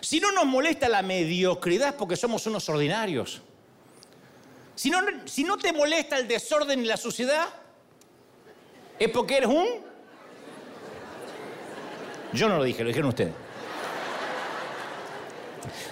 [0.00, 3.42] Si no nos molesta la mediocridad es porque somos unos ordinarios.
[4.74, 7.48] Si no, si no te molesta el desorden y la suciedad,
[8.98, 9.66] ¿Es porque eres un?
[12.32, 13.32] Yo no lo dije, lo dijeron ustedes.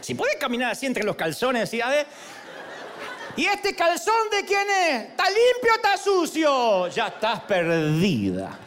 [0.01, 2.07] Si puedes caminar así entre los calzones y a ver.
[3.37, 5.03] ¿Y este calzón de quién es?
[5.11, 6.88] ¿Está limpio o está sucio?
[6.88, 8.59] Ya estás perdida.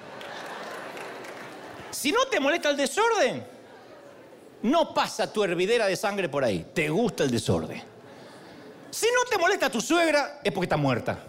[1.92, 3.46] Si no te molesta el desorden,
[4.64, 6.66] no pasa tu hervidera de sangre por ahí.
[6.74, 7.84] Te gusta el desorden.
[8.90, 11.20] Si no te molesta tu suegra, es porque está muerta.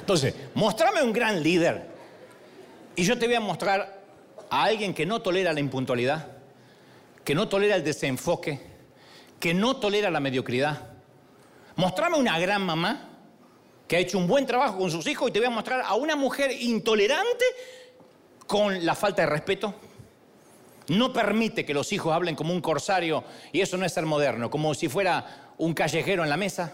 [0.00, 1.88] Entonces, mostrame un gran líder
[2.96, 4.02] y yo te voy a mostrar
[4.50, 6.26] a alguien que no tolera la impuntualidad,
[7.24, 8.60] que no tolera el desenfoque,
[9.38, 10.88] que no tolera la mediocridad.
[11.76, 13.08] Mostrame una gran mamá
[13.86, 15.94] que ha hecho un buen trabajo con sus hijos y te voy a mostrar a
[15.94, 17.44] una mujer intolerante
[18.46, 19.74] con la falta de respeto.
[20.88, 24.50] No permite que los hijos hablen como un corsario y eso no es ser moderno,
[24.50, 26.72] como si fuera un callejero en la mesa.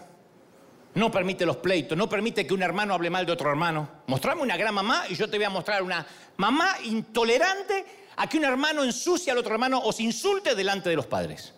[0.95, 3.87] No permite los pleitos, no permite que un hermano hable mal de otro hermano.
[4.07, 6.05] Mostrame una gran mamá y yo te voy a mostrar una
[6.37, 10.95] mamá intolerante a que un hermano ensucie al otro hermano o se insulte delante de
[10.95, 11.53] los padres.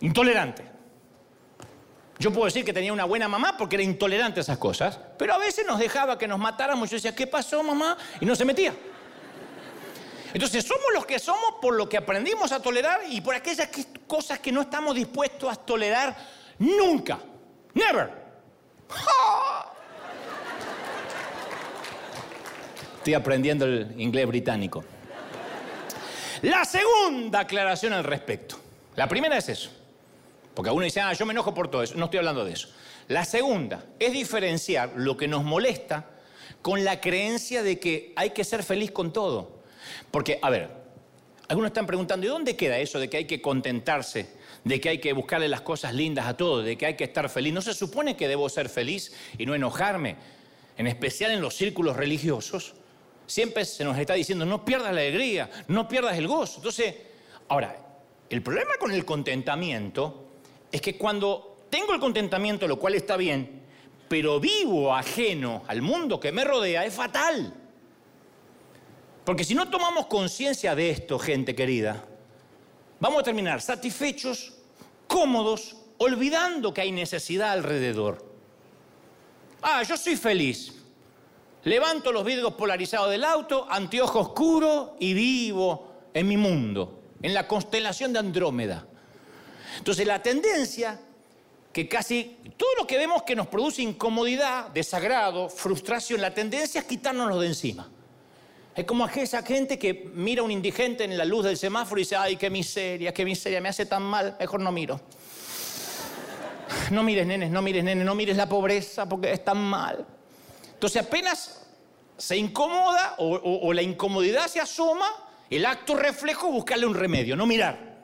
[0.00, 0.64] Intolerante.
[2.18, 5.34] Yo puedo decir que tenía una buena mamá porque era intolerante a esas cosas, pero
[5.34, 6.90] a veces nos dejaba que nos matáramos.
[6.90, 7.96] Yo decía, ¿qué pasó, mamá?
[8.20, 8.74] Y no se metía.
[10.32, 13.68] Entonces somos los que somos por lo que aprendimos a tolerar y por aquellas
[14.06, 16.16] cosas que no estamos dispuestos a tolerar
[16.58, 17.18] nunca.
[17.74, 18.10] Never.
[22.98, 24.84] Estoy aprendiendo el inglés británico.
[26.42, 28.56] La segunda aclaración al respecto.
[28.96, 29.70] La primera es eso.
[30.54, 31.94] Porque uno dice, ah, yo me enojo por todo eso.
[31.94, 32.68] No estoy hablando de eso.
[33.08, 36.06] La segunda es diferenciar lo que nos molesta
[36.62, 39.59] con la creencia de que hay que ser feliz con todo.
[40.10, 40.70] Porque, a ver,
[41.48, 44.38] algunos están preguntando, ¿y dónde queda eso de que hay que contentarse?
[44.62, 47.28] De que hay que buscarle las cosas lindas a todo, de que hay que estar
[47.28, 47.52] feliz.
[47.52, 50.16] ¿No se supone que debo ser feliz y no enojarme?
[50.76, 52.74] En especial en los círculos religiosos.
[53.26, 56.58] Siempre se nos está diciendo, no pierdas la alegría, no pierdas el gozo.
[56.58, 56.94] Entonces,
[57.48, 57.76] ahora,
[58.28, 60.30] el problema con el contentamiento
[60.70, 63.62] es que cuando tengo el contentamiento, lo cual está bien,
[64.08, 67.54] pero vivo ajeno al mundo que me rodea, es fatal.
[69.24, 72.04] Porque si no tomamos conciencia de esto, gente querida,
[72.98, 74.54] vamos a terminar satisfechos,
[75.06, 78.24] cómodos, olvidando que hay necesidad alrededor.
[79.62, 80.74] Ah, yo soy feliz.
[81.64, 87.46] Levanto los vidrios polarizados del auto, anteojo oscuro y vivo en mi mundo, en la
[87.46, 88.86] constelación de Andrómeda.
[89.76, 90.98] Entonces la tendencia
[91.72, 96.86] que casi todo lo que vemos que nos produce incomodidad, desagrado, frustración, la tendencia es
[96.86, 97.90] quitárnoslo de encima.
[98.74, 102.02] Es como esa gente que mira a un indigente en la luz del semáforo y
[102.02, 105.00] dice, ay, qué miseria, qué miseria, me hace tan mal, mejor no miro.
[106.90, 110.06] No mires, nenes, no mires, nenes, no mires la pobreza porque es tan mal.
[110.72, 111.66] Entonces apenas
[112.16, 115.06] se incomoda o, la incomodidad se asoma,
[115.48, 117.98] el acto reflejo buscarle un remedio, no mirar.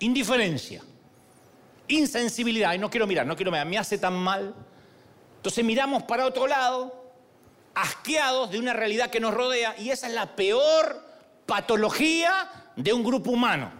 [0.00, 0.82] Indiferencia,
[1.88, 4.54] insensibilidad, y no quiero mirar, no quiero mirar, me hace tan mal.
[5.36, 6.99] Entonces miramos para otro lado
[7.74, 11.04] asqueados de una realidad que nos rodea y esa es la peor
[11.46, 13.72] patología de un grupo humano.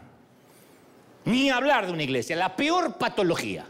[1.25, 3.67] Ni hablar de una iglesia, la peor patología.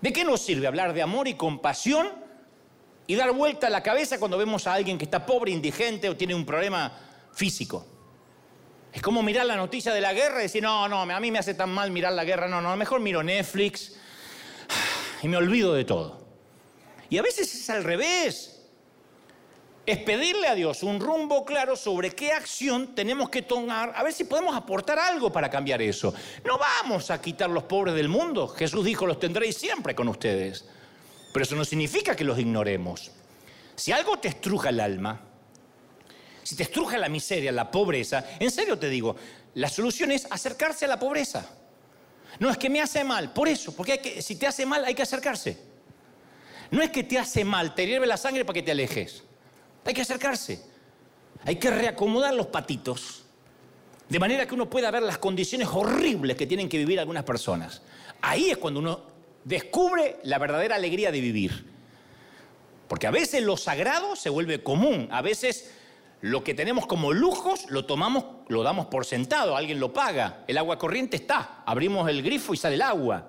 [0.00, 2.08] ¿De qué nos sirve hablar de amor y compasión
[3.06, 6.16] y dar vuelta a la cabeza cuando vemos a alguien que está pobre, indigente o
[6.16, 6.92] tiene un problema
[7.32, 7.86] físico?
[8.92, 11.38] Es como mirar la noticia de la guerra y decir, no, no, a mí me
[11.38, 13.96] hace tan mal mirar la guerra, no, no, mejor miro Netflix
[15.22, 16.24] y me olvido de todo.
[17.10, 18.53] Y a veces es al revés
[19.86, 24.12] es pedirle a Dios un rumbo claro sobre qué acción tenemos que tomar, a ver
[24.12, 26.14] si podemos aportar algo para cambiar eso.
[26.44, 28.48] No vamos a quitar los pobres del mundo.
[28.48, 30.64] Jesús dijo, los tendréis siempre con ustedes.
[31.32, 33.10] Pero eso no significa que los ignoremos.
[33.76, 35.20] Si algo te estruja el alma,
[36.42, 39.16] si te estruja la miseria, la pobreza, en serio te digo,
[39.54, 41.46] la solución es acercarse a la pobreza.
[42.38, 45.02] No es que me hace mal, por eso, porque si te hace mal hay que
[45.02, 45.58] acercarse.
[46.70, 49.22] No es que te hace mal, te hierve la sangre para que te alejes.
[49.84, 50.62] Hay que acercarse.
[51.44, 53.24] Hay que reacomodar los patitos.
[54.08, 57.82] De manera que uno pueda ver las condiciones horribles que tienen que vivir algunas personas.
[58.20, 59.02] Ahí es cuando uno
[59.44, 61.72] descubre la verdadera alegría de vivir.
[62.88, 65.08] Porque a veces lo sagrado se vuelve común.
[65.10, 65.70] A veces
[66.20, 69.56] lo que tenemos como lujos lo tomamos, lo damos por sentado.
[69.56, 70.44] Alguien lo paga.
[70.46, 71.62] El agua corriente está.
[71.66, 73.26] Abrimos el grifo y sale el agua.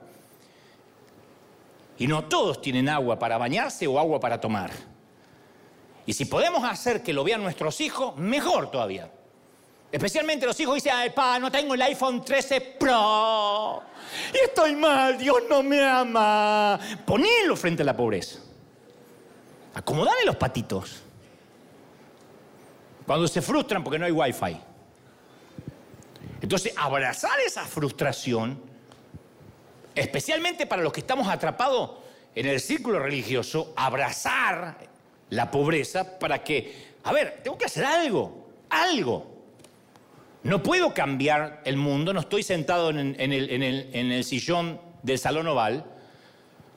[1.98, 4.95] Y no todos tienen agua para bañarse o agua para tomar.
[6.06, 9.12] Y si podemos hacer que lo vean nuestros hijos, mejor todavía.
[9.92, 13.82] Especialmente los hijos dicen, ay, pa, no tengo el iPhone 13 Pro.
[14.34, 16.80] Y estoy mal, Dios no me ama.
[17.06, 18.40] Ponelo frente a la pobreza.
[19.74, 21.02] Acomodale los patitos.
[23.06, 24.58] Cuando se frustran porque no hay wifi.
[26.42, 28.62] Entonces, abrazar esa frustración,
[29.96, 31.92] especialmente para los que estamos atrapados
[32.36, 34.78] en el círculo religioso, abrazar
[35.30, 39.34] la pobreza para que, a ver, tengo que hacer algo, algo.
[40.44, 45.86] No puedo cambiar el mundo, no estoy sentado en, el, el sillón del Salón Oval,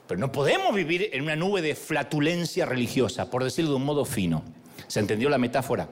[0.07, 4.07] pero no podemos vivir en una nube de flatulencia religiosa, por decirlo de un modo
[4.07, 4.43] fino.
[4.87, 5.87] ¿Se entendió la metáfora?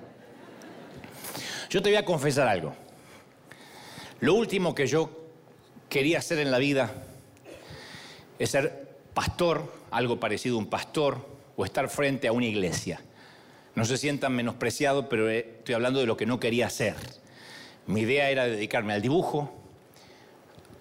[1.68, 2.74] Yo te voy a confesar algo.
[4.20, 5.10] Lo último que yo
[5.90, 6.90] quería hacer en la vida
[8.38, 13.00] es ser pastor, algo parecido a un pastor, o estar frente a una iglesia.
[13.74, 16.94] No se sientan menospreciados, pero eh, estoy hablando de lo que no quería hacer.
[17.86, 19.52] Mi idea era dedicarme al dibujo,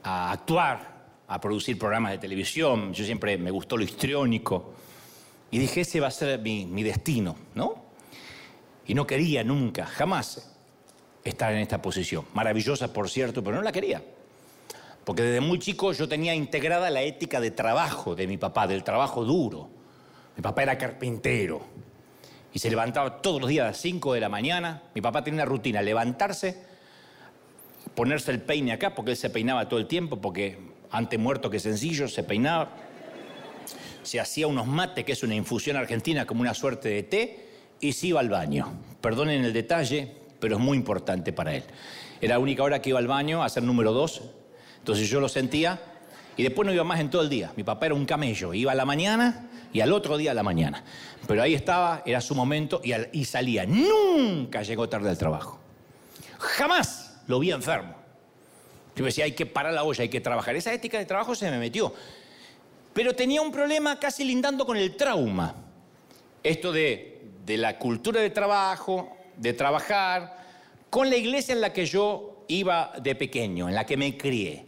[0.03, 0.95] a actuar,
[1.27, 2.93] a producir programas de televisión.
[2.93, 4.73] Yo siempre me gustó lo histriónico.
[5.51, 7.85] Y dije, ese va a ser mi, mi destino, ¿no?
[8.87, 10.55] Y no quería nunca, jamás,
[11.23, 12.25] estar en esta posición.
[12.33, 14.03] Maravillosa, por cierto, pero no la quería.
[15.03, 18.83] Porque desde muy chico yo tenía integrada la ética de trabajo de mi papá, del
[18.83, 19.69] trabajo duro.
[20.35, 21.61] Mi papá era carpintero
[22.53, 24.83] y se levantaba todos los días a las 5 de la mañana.
[24.93, 26.57] Mi papá tenía una rutina, levantarse,
[27.93, 30.57] ponerse el peine acá, porque él se peinaba todo el tiempo, porque
[30.89, 32.69] antes muerto que sencillo, se peinaba.
[34.03, 37.49] Se hacía unos mates, que es una infusión argentina como una suerte de té,
[37.81, 38.71] y se iba al baño.
[39.01, 41.63] Perdonen el detalle, pero es muy importante para él.
[42.21, 44.21] Era la única hora que iba al baño a hacer número dos.
[44.79, 45.81] Entonces yo lo sentía
[46.37, 47.51] y después no iba más en todo el día.
[47.55, 50.43] Mi papá era un camello, iba a la mañana y al otro día a la
[50.43, 50.83] mañana.
[51.27, 53.65] Pero ahí estaba, era su momento y, y salía.
[53.65, 55.59] Nunca llegó tarde al trabajo.
[56.37, 57.95] Jamás lo vi enfermo.
[58.95, 60.55] Yo me decía, hay que parar la olla, hay que trabajar.
[60.55, 61.93] Esa ética de trabajo se me metió.
[62.93, 65.55] Pero tenía un problema casi lindando con el trauma.
[66.43, 70.37] Esto de, de la cultura de trabajo, de trabajar,
[70.89, 74.65] con la iglesia en la que yo iba de pequeño, en la que me crié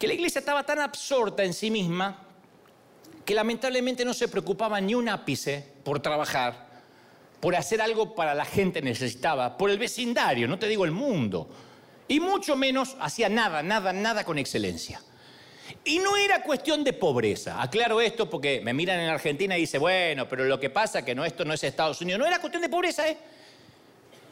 [0.00, 2.26] que la iglesia estaba tan absorta en sí misma
[3.22, 6.68] que lamentablemente no se preocupaba ni un ápice por trabajar,
[7.38, 11.50] por hacer algo para la gente necesitaba, por el vecindario, no te digo el mundo,
[12.08, 15.02] y mucho menos hacía nada, nada, nada con excelencia.
[15.84, 17.60] Y no era cuestión de pobreza.
[17.60, 21.04] Aclaro esto porque me miran en Argentina y dicen, bueno, pero lo que pasa es
[21.04, 22.18] que no, esto no es Estados Unidos.
[22.18, 23.18] No era cuestión de pobreza, ¿eh?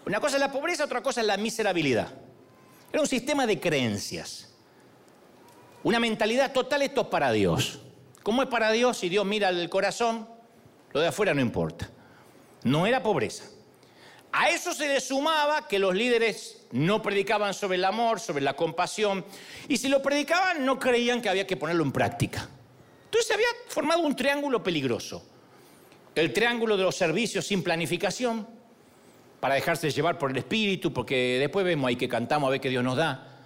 [0.07, 2.09] Una cosa es la pobreza, otra cosa es la miserabilidad.
[2.91, 4.48] Era un sistema de creencias.
[5.85, 7.81] Una mentalidad total, esto es para Dios.
[8.23, 8.99] ¿Cómo es para Dios?
[8.99, 10.29] Si Dios mira el corazón,
[10.93, 11.89] lo de afuera no importa.
[12.65, 13.45] No era pobreza.
[14.33, 18.55] A eso se le sumaba que los líderes no predicaban sobre el amor, sobre la
[18.55, 19.25] compasión,
[19.69, 22.49] y si lo predicaban no creían que había que ponerlo en práctica.
[23.05, 25.25] Entonces se había formado un triángulo peligroso.
[26.15, 28.47] El triángulo de los servicios sin planificación,
[29.41, 32.69] para dejarse llevar por el espíritu, porque después vemos ahí que cantamos a ver qué
[32.69, 33.39] Dios nos da.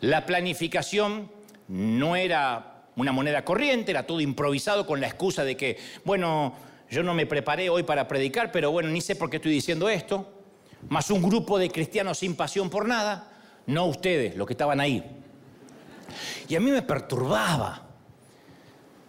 [0.00, 1.30] La planificación
[1.72, 6.52] no era una moneda corriente, era todo improvisado con la excusa de que, bueno,
[6.90, 9.88] yo no me preparé hoy para predicar, pero bueno, ni sé por qué estoy diciendo
[9.88, 10.30] esto.
[10.90, 13.32] Más un grupo de cristianos sin pasión por nada,
[13.66, 15.02] no ustedes, los que estaban ahí.
[16.46, 17.88] Y a mí me perturbaba,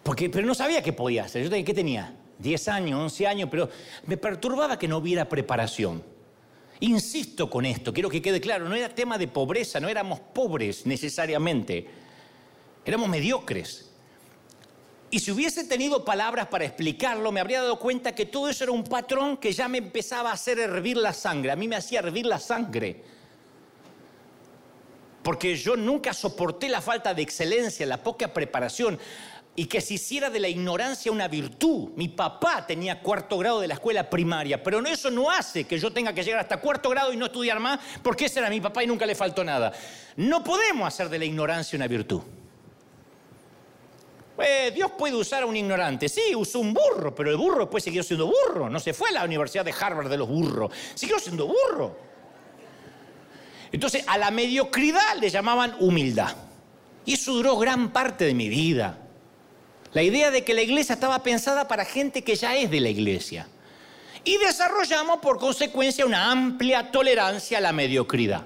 [0.02, 1.42] porque, pero no sabía qué podía hacer.
[1.42, 2.14] Yo tenía, ¿qué tenía?
[2.38, 3.68] 10 años, 11 años, pero
[4.06, 6.02] me perturbaba que no hubiera preparación.
[6.80, 10.86] Insisto con esto, quiero que quede claro, no era tema de pobreza, no éramos pobres
[10.86, 12.03] necesariamente
[12.84, 13.90] éramos mediocres.
[15.10, 18.72] Y si hubiese tenido palabras para explicarlo, me habría dado cuenta que todo eso era
[18.72, 21.52] un patrón que ya me empezaba a hacer hervir la sangre.
[21.52, 23.04] A mí me hacía hervir la sangre.
[25.22, 28.98] Porque yo nunca soporté la falta de excelencia, la poca preparación
[29.56, 31.90] y que se hiciera de la ignorancia una virtud.
[31.94, 35.92] Mi papá tenía cuarto grado de la escuela primaria, pero eso no hace que yo
[35.92, 38.82] tenga que llegar hasta cuarto grado y no estudiar más, porque ese era mi papá
[38.82, 39.72] y nunca le faltó nada.
[40.16, 42.22] No podemos hacer de la ignorancia una virtud.
[44.38, 46.08] Eh, Dios puede usar a un ignorante.
[46.08, 48.68] Sí, usó un burro, pero el burro después siguió siendo burro.
[48.68, 50.72] No se fue a la Universidad de Harvard de los burros.
[50.94, 51.96] Siguió siendo burro.
[53.70, 56.34] Entonces, a la mediocridad le llamaban humildad.
[57.04, 58.98] Y eso duró gran parte de mi vida.
[59.92, 62.88] La idea de que la iglesia estaba pensada para gente que ya es de la
[62.88, 63.46] iglesia.
[64.24, 68.42] Y desarrollamos por consecuencia una amplia tolerancia a la mediocridad.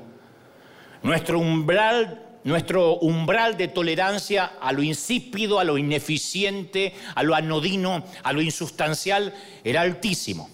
[1.03, 8.05] Nuestro umbral nuestro umbral de tolerancia a lo insípido, a lo ineficiente, a lo anodino,
[8.23, 9.35] a lo insustancial
[9.65, 10.49] era altísimo.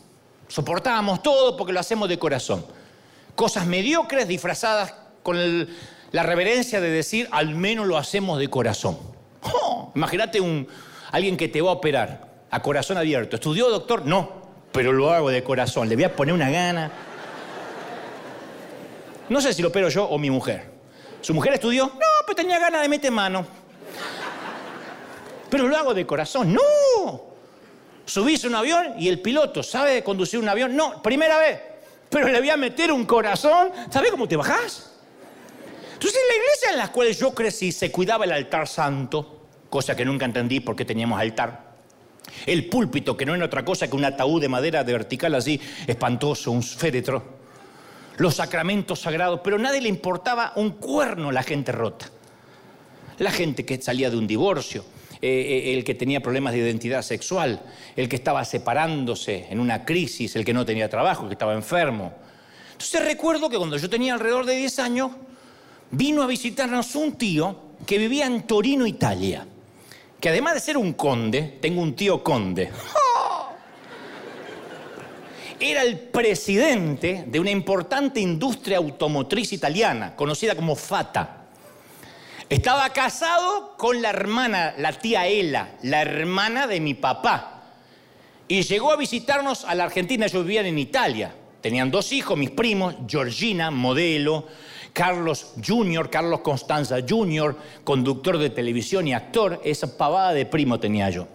[0.48, 2.64] Soportábamos todo porque lo hacemos de corazón.
[3.34, 5.68] Cosas mediocres disfrazadas con
[6.12, 8.98] la reverencia de decir, al menos lo hacemos de corazón.
[9.42, 9.92] ¡Oh!
[9.94, 10.68] Imagínate un,
[11.10, 13.36] alguien que te va a operar a corazón abierto.
[13.36, 14.06] ¿Estudió, doctor?
[14.06, 15.88] No, pero lo hago de corazón.
[15.88, 16.90] Le voy a poner una gana.
[19.28, 20.73] No sé si lo opero yo o mi mujer.
[21.24, 21.86] ¿Su mujer estudió?
[21.86, 23.46] No, pero tenía ganas de meter mano.
[25.48, 26.52] Pero lo hago de corazón.
[26.52, 27.22] ¡No!
[28.04, 30.76] Subís un avión y el piloto sabe conducir un avión.
[30.76, 31.62] No, primera vez.
[32.10, 33.72] Pero le voy a meter un corazón.
[33.88, 34.90] ¿Sabes cómo te bajás?
[35.94, 39.46] Entonces, en la iglesia en la cual yo crecí se cuidaba el altar santo.
[39.70, 41.72] cosa que nunca entendí por qué teníamos altar.
[42.44, 45.58] El púlpito, que no era otra cosa que un ataúd de madera de vertical así,
[45.86, 47.43] espantoso, un féretro.
[48.16, 52.10] Los sacramentos sagrados, pero a nadie le importaba un cuerno la gente rota.
[53.18, 54.84] La gente que salía de un divorcio,
[55.20, 57.62] eh, eh, el que tenía problemas de identidad sexual,
[57.96, 61.54] el que estaba separándose en una crisis, el que no tenía trabajo, el que estaba
[61.54, 62.12] enfermo.
[62.72, 65.10] Entonces recuerdo que cuando yo tenía alrededor de 10 años,
[65.90, 67.56] vino a visitarnos un tío
[67.86, 69.46] que vivía en Torino, Italia
[70.24, 72.70] que además de ser un conde, tengo un tío conde.
[75.66, 81.46] Era el presidente de una importante industria automotriz italiana, conocida como Fata.
[82.50, 87.62] Estaba casado con la hermana, la tía Ela, la hermana de mi papá.
[88.46, 91.34] Y llegó a visitarnos a la Argentina, ellos vivían en Italia.
[91.62, 94.46] Tenían dos hijos, mis primos, Georgina, modelo,
[94.92, 101.08] Carlos Jr., Carlos Constanza Jr., conductor de televisión y actor, esa pavada de primo tenía
[101.08, 101.26] yo.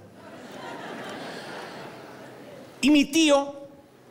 [2.81, 3.58] Y mi tío,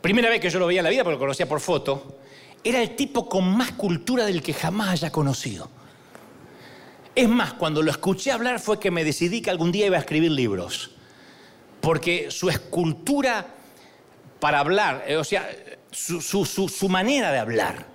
[0.01, 2.19] primera vez que yo lo veía en la vida, porque lo conocía por foto,
[2.63, 5.69] era el tipo con más cultura del que jamás haya conocido.
[7.15, 10.01] Es más, cuando lo escuché hablar fue que me decidí que algún día iba a
[10.01, 10.91] escribir libros.
[11.81, 13.55] Porque su escultura
[14.39, 15.49] para hablar, eh, o sea,
[15.91, 17.85] su, su manera de hablar,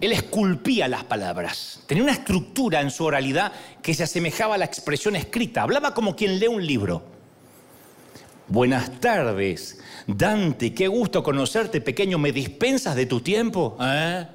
[0.00, 1.82] él esculpía las palabras.
[1.86, 5.62] Tenía una estructura en su oralidad que se asemejaba a la expresión escrita.
[5.62, 7.13] Hablaba como quien lee un libro.
[8.46, 12.18] Buenas tardes, Dante, qué gusto conocerte, pequeño.
[12.18, 13.78] ¿Me dispensas de tu tiempo?
[13.80, 14.26] ¿Eh?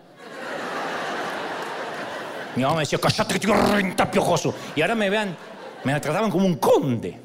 [2.55, 3.47] Mi mamá me decía, cállate que
[3.95, 4.55] te piojoso.
[4.75, 5.37] Y ahora me vean,
[5.83, 7.19] me trataban como un conde.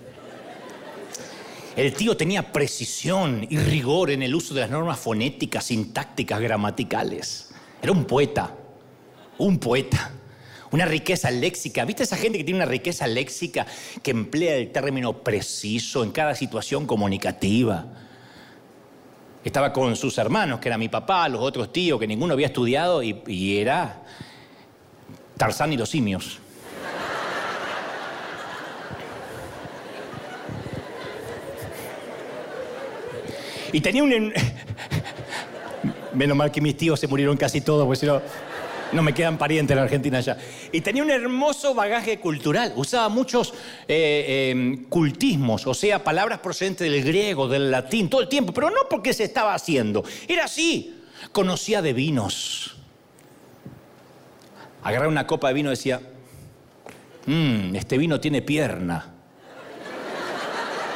[1.75, 7.51] El tío tenía precisión y rigor en el uso de las normas fonéticas, sintácticas, gramaticales.
[7.83, 8.55] Era un poeta,
[9.39, 10.13] un poeta.
[10.75, 11.85] Una riqueza léxica.
[11.85, 13.65] ¿Viste esa gente que tiene una riqueza léxica
[14.03, 17.87] que emplea el término preciso en cada situación comunicativa?
[19.45, 23.05] Estaba con sus hermanos, que era mi papá, los otros tíos, que ninguno había estudiado,
[23.05, 24.03] y, y era
[25.37, 26.41] Tarzán y los simios.
[33.73, 34.11] Y tenía un...
[36.15, 38.21] Menos mal que mis tíos se murieron casi todos, porque si no,
[38.95, 40.39] no me quedan parientes en la Argentina ya.
[40.73, 42.73] Y tenía un hermoso bagaje cultural.
[42.77, 43.53] Usaba muchos
[43.89, 48.71] eh, em, cultismos, o sea, palabras procedentes del griego, del latín, todo el tiempo, pero
[48.71, 50.05] no porque se estaba haciendo.
[50.29, 51.01] Era así.
[51.33, 52.77] Conocía de vinos.
[54.83, 56.01] Agarraba una copa de vino y decía,
[57.27, 59.15] mmm, este vino tiene pierna.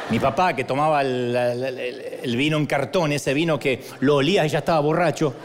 [0.09, 4.79] Mi papá, que tomaba el, vino en cartón, ese vino que lo olía ya estaba
[4.79, 5.35] borracho.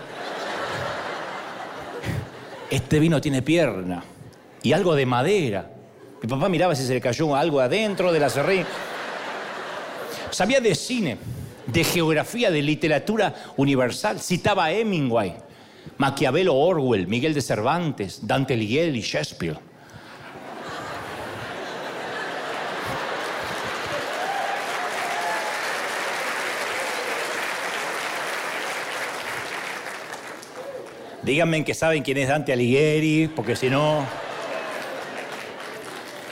[2.74, 4.02] Este vino tiene pierna
[4.60, 5.70] y algo de madera.
[6.20, 8.66] Mi papá miraba si se le cayó algo adentro de la serrín.
[10.32, 11.16] Sabía de cine,
[11.68, 14.18] de geografía, de literatura universal.
[14.18, 15.36] Citaba a Hemingway,
[15.98, 19.60] Maquiavelo, Orwell, Miguel de Cervantes, Dante Alighieri y Shakespeare.
[31.24, 34.06] Díganme que saben quién es Dante Alighieri, porque si no...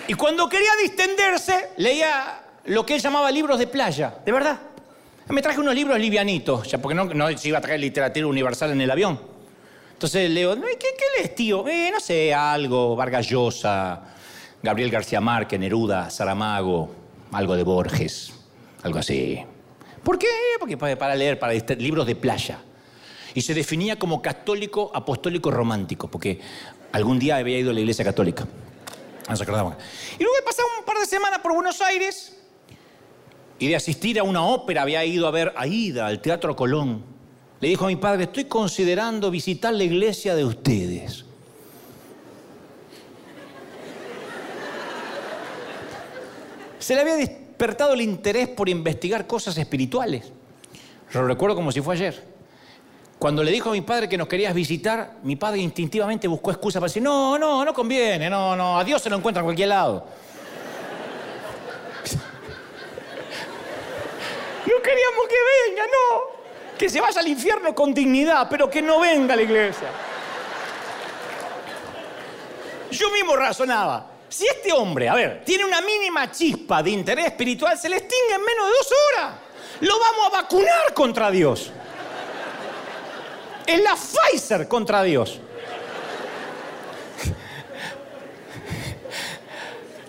[0.06, 4.60] Y cuando quería distenderse, leía lo que él llamaba libros de playa, de verdad.
[5.30, 8.82] Me traje unos libros livianitos, ya porque no, no iba a traer literatura universal en
[8.82, 9.18] el avión.
[9.94, 11.66] Entonces leo, ¿qué, qué lees, tío?
[11.66, 14.02] Eh, no sé, algo, Vargas Llosa,
[14.62, 16.90] Gabriel García Márquez, Neruda, Saramago,
[17.30, 18.30] algo de Borges,
[18.82, 19.42] algo así.
[20.02, 20.28] ¿Por qué?
[20.58, 22.58] Porque para leer, para libros de playa
[23.34, 26.40] y se definía como católico apostólico romántico, porque
[26.92, 28.46] algún día había ido a la iglesia católica.
[29.28, 29.76] No se acordaban.
[30.18, 32.36] Y luego de pasar un par de semanas por Buenos Aires
[33.58, 37.04] y de asistir a una ópera, había ido a ver Aida al Teatro Colón.
[37.60, 41.24] Le dijo a mi padre, estoy considerando visitar la iglesia de ustedes.
[46.80, 50.32] Se le había despertado el interés por investigar cosas espirituales.
[51.12, 52.31] Lo recuerdo como si fue ayer.
[53.22, 56.80] Cuando le dijo a mi padre que nos querías visitar, mi padre instintivamente buscó excusa
[56.80, 59.68] para decir, no, no, no conviene, no, no, a Dios se lo encuentra en cualquier
[59.68, 60.04] lado.
[64.66, 65.36] No queríamos que
[65.68, 66.76] venga, no.
[66.76, 69.86] Que se vaya al infierno con dignidad, pero que no venga a la iglesia.
[72.90, 77.78] Yo mismo razonaba, si este hombre, a ver, tiene una mínima chispa de interés espiritual,
[77.78, 79.34] se le extingue en menos de dos horas.
[79.78, 81.70] Lo vamos a vacunar contra Dios.
[83.66, 85.40] Es la Pfizer contra Dios.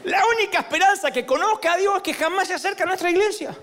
[0.04, 3.56] La única esperanza que conozca a Dios es que jamás se acerca a nuestra iglesia.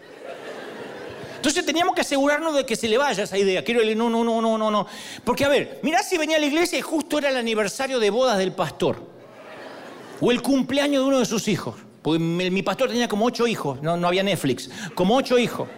[1.37, 3.65] Entonces teníamos que asegurarnos de que se le vaya esa idea.
[3.65, 4.87] Quiero decir, no, no, no, no, no, no.
[5.25, 8.11] Porque a ver, mirá si venía a la iglesia y justo era el aniversario de
[8.11, 9.03] bodas del pastor.
[10.21, 11.77] O el cumpleaños de uno de sus hijos.
[12.03, 15.69] Porque mi, pastor tenía como ocho hijos, no, no había Netflix, como ocho hijos.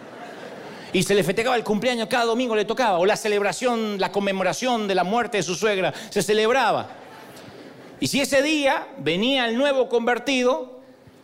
[0.93, 2.99] Y se le festejaba el cumpleaños, cada domingo le tocaba.
[2.99, 6.87] O la celebración, la conmemoración de la muerte de su suegra, se celebraba.
[7.99, 10.81] Y si ese día venía el nuevo convertido,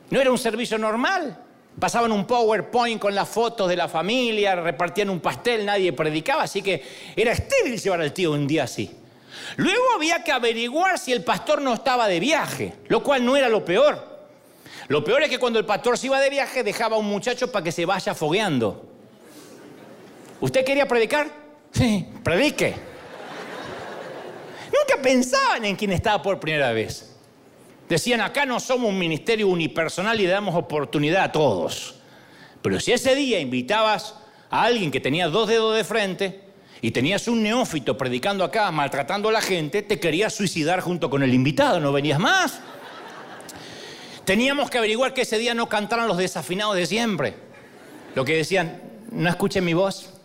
[0.09, 1.37] no era un servicio normal.
[1.79, 6.61] Pasaban un PowerPoint con las fotos de la familia, repartían un pastel, nadie predicaba, así
[6.61, 6.83] que
[7.15, 8.89] era estéril llevar al tío un día así.
[9.57, 13.47] Luego había que averiguar si el pastor no estaba de viaje, lo cual no era
[13.49, 14.07] lo peor.
[14.87, 17.51] Lo peor es que cuando el pastor se iba de viaje dejaba a un muchacho
[17.51, 18.88] para que se vaya fogueando.
[20.41, 21.29] ¿Usted quería predicar?
[21.71, 22.75] Sí, predique.
[24.65, 27.15] Nunca pensaban en quién estaba por primera vez.
[27.89, 31.95] Decían, acá no somos un ministerio unipersonal y damos oportunidad a todos.
[32.61, 34.15] Pero si ese día invitabas
[34.49, 36.41] a alguien que tenía dos dedos de frente
[36.81, 41.23] y tenías un neófito predicando acá, maltratando a la gente, te querías suicidar junto con
[41.23, 42.59] el invitado, no venías más.
[44.23, 47.33] Teníamos que averiguar que ese día no cantaran los desafinados de siempre.
[48.13, 48.81] Lo que decían,
[49.11, 50.18] no escuchen mi voz,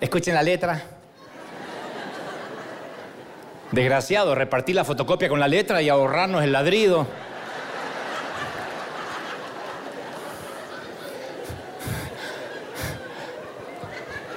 [0.00, 0.82] escuchen la letra.
[3.72, 7.06] Desgraciado, repartir la fotocopia con la letra y ahorrarnos el ladrido.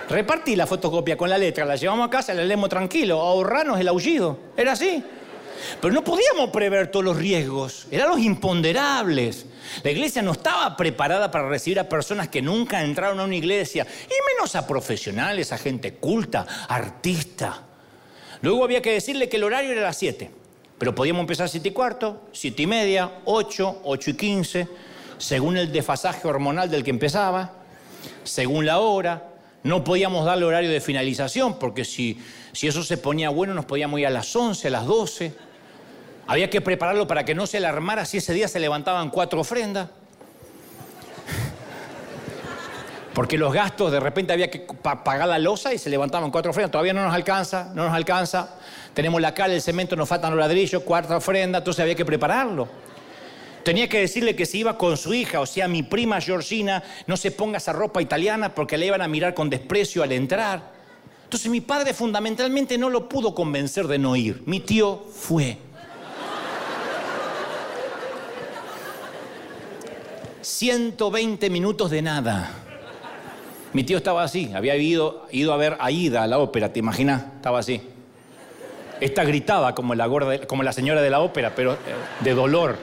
[0.10, 3.89] Repartí la fotocopia con la letra, la llevamos a casa, la leemos tranquilo, ahorrarnos el
[3.89, 4.38] aullido.
[4.55, 5.03] Era así.
[5.82, 9.45] Pero no podíamos prever todos los riesgos, eran los imponderables.
[9.84, 13.86] La iglesia no estaba preparada para recibir a personas que nunca entraron a una iglesia,
[14.05, 17.64] y menos a profesionales, a gente culta, artista.
[18.41, 20.32] Luego había que decirle que el horario era las 7,
[20.78, 24.68] pero podíamos empezar a 7 y cuarto, 7 y media, 8, 8 y 15,
[25.18, 27.53] según el desfasaje hormonal del que empezaba,
[28.24, 29.32] según la hora.
[29.64, 32.22] No podíamos darle horario de finalización, porque si,
[32.53, 35.47] si eso se ponía bueno, nos podíamos ir a las 11, a las 12.
[36.28, 39.89] Había que prepararlo para que no se alarmara si ese día se levantaban cuatro ofrendas.
[43.13, 46.71] Porque los gastos, de repente había que pagar la losa y se levantaban cuatro ofrendas.
[46.71, 48.57] Todavía no nos alcanza, no nos alcanza.
[48.93, 52.67] Tenemos la cal, el cemento, nos faltan los ladrillos, cuarta ofrenda, entonces había que prepararlo.
[53.63, 57.17] Tenía que decirle que si iba con su hija, o sea, mi prima Georgina, no
[57.17, 60.71] se ponga esa ropa italiana porque le iban a mirar con desprecio al entrar.
[61.23, 64.43] Entonces mi padre fundamentalmente no lo pudo convencer de no ir.
[64.45, 65.57] Mi tío fue.
[70.48, 72.50] 120 minutos de nada.
[73.74, 76.80] Mi tío estaba así, había ido, ido a ver a Ida a la ópera, ¿te
[76.80, 77.26] imaginas?
[77.36, 77.82] Estaba así.
[79.02, 80.08] Esta gritaba como la,
[80.48, 81.78] como la señora de la ópera, pero eh,
[82.22, 82.78] de dolor.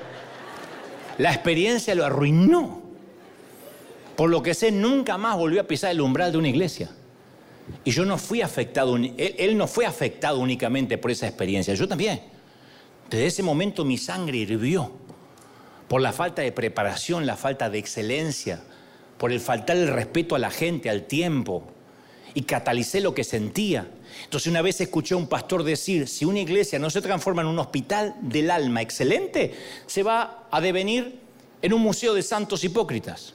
[1.17, 2.83] La experiencia lo arruinó.
[4.15, 6.91] Por lo que sé, nunca más volvió a pisar el umbral de una iglesia.
[7.83, 12.21] Y yo no fui afectado, él no fue afectado únicamente por esa experiencia, yo también.
[13.09, 15.04] Desde ese momento mi sangre hirvió
[15.95, 18.61] por la falta de preparación, la falta de excelencia,
[19.17, 21.63] por el faltar el respeto a la gente, al tiempo,
[22.35, 23.87] y catalicé lo que sentía.
[24.25, 27.47] Entonces una vez escuché a un pastor decir, si una iglesia no se transforma en
[27.47, 29.55] un hospital del alma excelente,
[29.87, 31.21] se va a devenir
[31.63, 33.35] en un museo de santos hipócritas.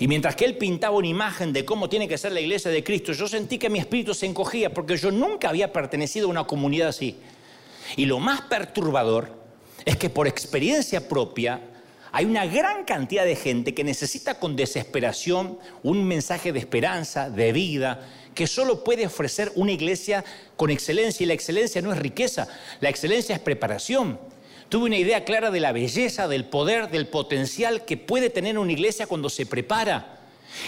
[0.00, 2.82] Y mientras que él pintaba una imagen de cómo tiene que ser la iglesia de
[2.82, 6.44] Cristo, yo sentí que mi espíritu se encogía porque yo nunca había pertenecido a una
[6.44, 7.18] comunidad así.
[7.96, 9.41] Y lo más perturbador
[9.84, 11.60] es que por experiencia propia
[12.14, 17.52] hay una gran cantidad de gente que necesita con desesperación un mensaje de esperanza, de
[17.52, 20.22] vida, que solo puede ofrecer una iglesia
[20.56, 21.24] con excelencia.
[21.24, 22.48] Y la excelencia no es riqueza,
[22.80, 24.18] la excelencia es preparación.
[24.68, 28.72] Tuve una idea clara de la belleza, del poder, del potencial que puede tener una
[28.72, 30.21] iglesia cuando se prepara.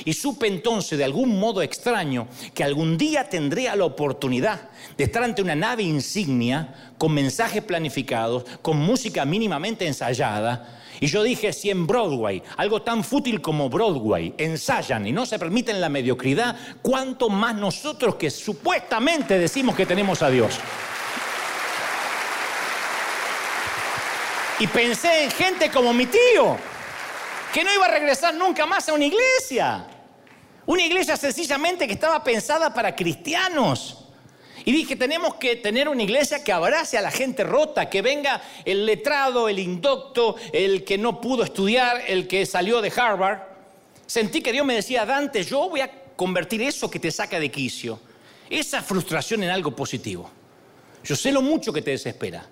[0.04, 5.22] Y supe entonces de algún modo extraño que algún día tendría la oportunidad de estar
[5.22, 10.80] ante una nave insignia con mensajes planificados, con música mínimamente ensayada.
[11.00, 15.38] Y yo dije, si en Broadway, algo tan fútil como Broadway, ensayan y no se
[15.38, 20.58] permiten la mediocridad, ¿cuánto más nosotros que supuestamente decimos que tenemos a Dios?
[24.60, 26.56] Y pensé en gente como mi tío,
[27.54, 29.86] que no iba a regresar nunca más a una iglesia.
[30.66, 34.08] Una iglesia sencillamente que estaba pensada para cristianos.
[34.64, 38.42] Y dije, tenemos que tener una iglesia que abrace a la gente rota, que venga
[38.64, 43.38] el letrado, el indocto, el que no pudo estudiar, el que salió de Harvard.
[44.04, 47.52] Sentí que Dios me decía, Dante, yo voy a convertir eso que te saca de
[47.52, 48.00] quicio,
[48.50, 50.28] esa frustración en algo positivo.
[51.04, 52.48] Yo sé lo mucho que te desespera.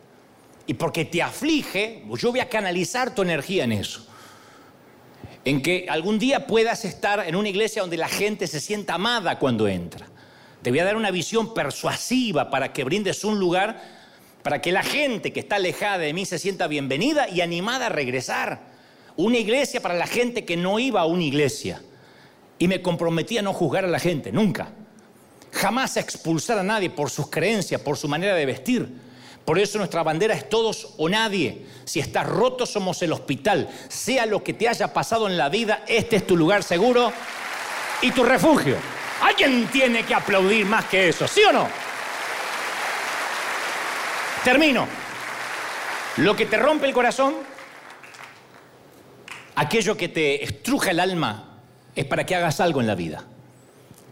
[0.65, 4.12] y porque te aflige, yo voy a canalizar tu energía en eso.
[5.45, 9.39] En que algún día puedas estar en una iglesia donde la gente se sienta amada
[9.39, 10.07] cuando entra.
[10.63, 14.03] Te voy a dar una visión persuasiva para que brindes un lugar
[14.43, 17.89] para que la gente que está alejada de mí se sienta bienvenida y animada a
[17.89, 18.61] regresar.
[19.17, 21.83] Una iglesia para la gente que no iba a una iglesia.
[22.59, 24.71] Y me comprometí a no juzgar a la gente, nunca.
[25.53, 28.89] Jamás a expulsar a nadie por sus creencias, por su manera de vestir.
[29.45, 31.67] Por eso nuestra bandera es todos o nadie.
[31.85, 33.69] Si estás roto, somos el hospital.
[33.89, 37.13] Sea lo que te haya pasado en la vida, este es tu lugar seguro
[38.01, 38.77] y tu refugio.
[39.21, 41.69] Alguien tiene que aplaudir más que eso, ¿sí o no?
[44.45, 44.87] Termino.
[46.19, 47.35] Lo que te rompe el corazón,
[49.55, 51.61] aquello que te estruja el alma,
[51.95, 53.25] es para que hagas algo en la vida,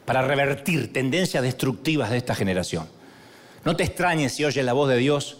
[0.04, 2.99] para revertir tendencias destructivas de esta generación.
[3.64, 5.38] No te extrañes si oyes la voz de Dios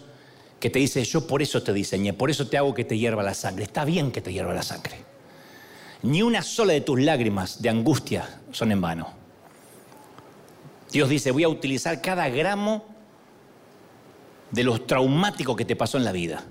[0.59, 3.23] que te dice, yo por eso te diseñé, por eso te hago que te hierva
[3.23, 3.63] la sangre.
[3.63, 4.95] Está bien que te hierva la sangre.
[6.03, 9.09] Ni una sola de tus lágrimas de angustia son en vano.
[10.91, 12.85] Dios dice, voy a utilizar cada gramo
[14.51, 16.43] de lo traumático que te pasó en la vida.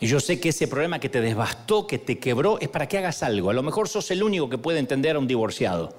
[0.00, 2.98] Y yo sé que ese problema que te devastó, que te quebró, es para que
[2.98, 3.50] hagas algo.
[3.50, 5.92] A lo mejor sos el único que puede entender a un divorciado.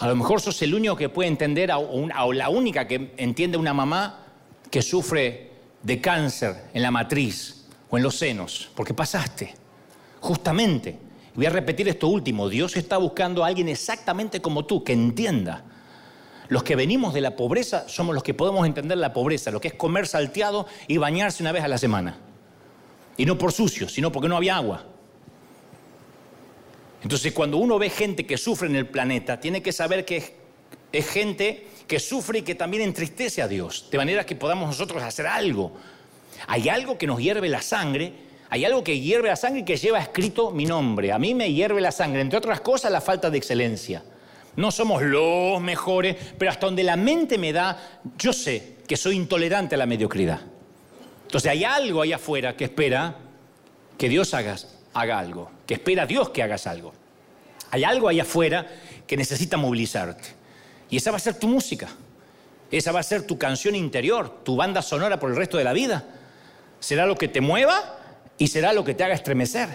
[0.00, 3.74] A lo mejor sos el único que puede entender o la única que entiende una
[3.74, 4.26] mamá
[4.70, 5.50] que sufre
[5.82, 9.54] de cáncer en la matriz o en los senos, porque pasaste.
[10.20, 10.98] Justamente.
[11.34, 12.48] Voy a repetir esto último.
[12.48, 15.64] Dios está buscando a alguien exactamente como tú, que entienda.
[16.48, 19.68] Los que venimos de la pobreza somos los que podemos entender la pobreza, lo que
[19.68, 22.18] es comer salteado y bañarse una vez a la semana.
[23.16, 24.84] Y no por sucio, sino porque no había agua.
[27.02, 30.34] Entonces, cuando uno ve gente que sufre en el planeta, tiene que saber que
[30.92, 35.02] es, gente que sufre y que también entristece a Dios, de manera que podamos nosotros
[35.02, 35.72] hacer algo.
[36.46, 38.12] Hay algo que nos hierve la sangre,
[38.50, 41.12] hay algo que hierve la sangre y que lleva escrito mi nombre.
[41.12, 44.02] A mí me hierve la sangre, entre otras cosas, la falta de excelencia.
[44.56, 49.16] No somos los mejores, pero hasta donde la mente me da, yo sé que soy
[49.16, 50.40] intolerante a la mediocridad.
[51.22, 53.16] Entonces hay algo ahí afuera que espera
[53.96, 54.56] que Dios haga
[54.92, 56.92] haga algo, que espera a Dios que hagas algo.
[57.70, 58.66] Hay algo ahí afuera
[59.06, 60.30] que necesita movilizarte.
[60.90, 61.86] Y esa va a ser tu música.
[62.72, 65.72] Esa va a ser tu canción interior, tu banda sonora por el resto de la
[65.72, 66.06] vida.
[66.80, 68.00] Será lo que te mueva
[68.36, 69.68] y será lo que te haga estremecer.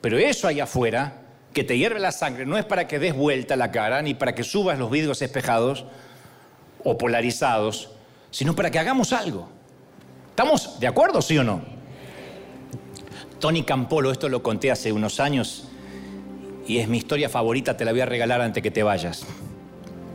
[0.00, 1.14] Pero eso ahí afuera,
[1.52, 4.36] que te hierve la sangre, no es para que des vuelta la cara, ni para
[4.36, 5.84] que subas los vidrios espejados
[6.84, 7.90] o polarizados,
[8.30, 9.48] sino para que hagamos algo.
[10.28, 11.79] ¿Estamos de acuerdo, sí o no?
[13.40, 15.64] Tony Campolo, esto lo conté hace unos años
[16.66, 19.24] y es mi historia favorita, te la voy a regalar antes que te vayas,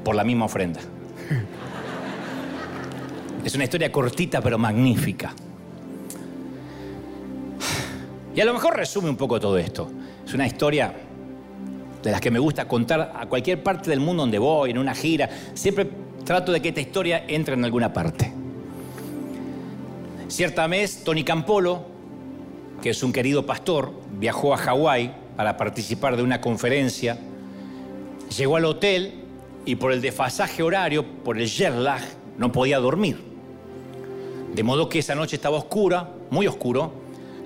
[0.03, 0.79] por la misma ofrenda.
[3.43, 5.33] Es una historia cortita pero magnífica.
[8.35, 9.89] Y a lo mejor resume un poco todo esto.
[10.25, 10.93] Es una historia
[12.03, 14.93] de las que me gusta contar a cualquier parte del mundo donde voy, en una
[14.93, 15.29] gira.
[15.55, 15.89] Siempre
[16.23, 18.31] trato de que esta historia entre en alguna parte.
[20.27, 21.94] Cierta vez, Tony Campolo
[22.85, 27.17] que es un querido pastor, viajó a Hawái para participar de una conferencia,
[28.37, 29.23] llegó al hotel
[29.65, 32.03] y por el desfasaje horario, por el jet lag,
[32.37, 33.17] no podía dormir.
[34.53, 36.93] De modo que esa noche estaba oscura, muy oscuro,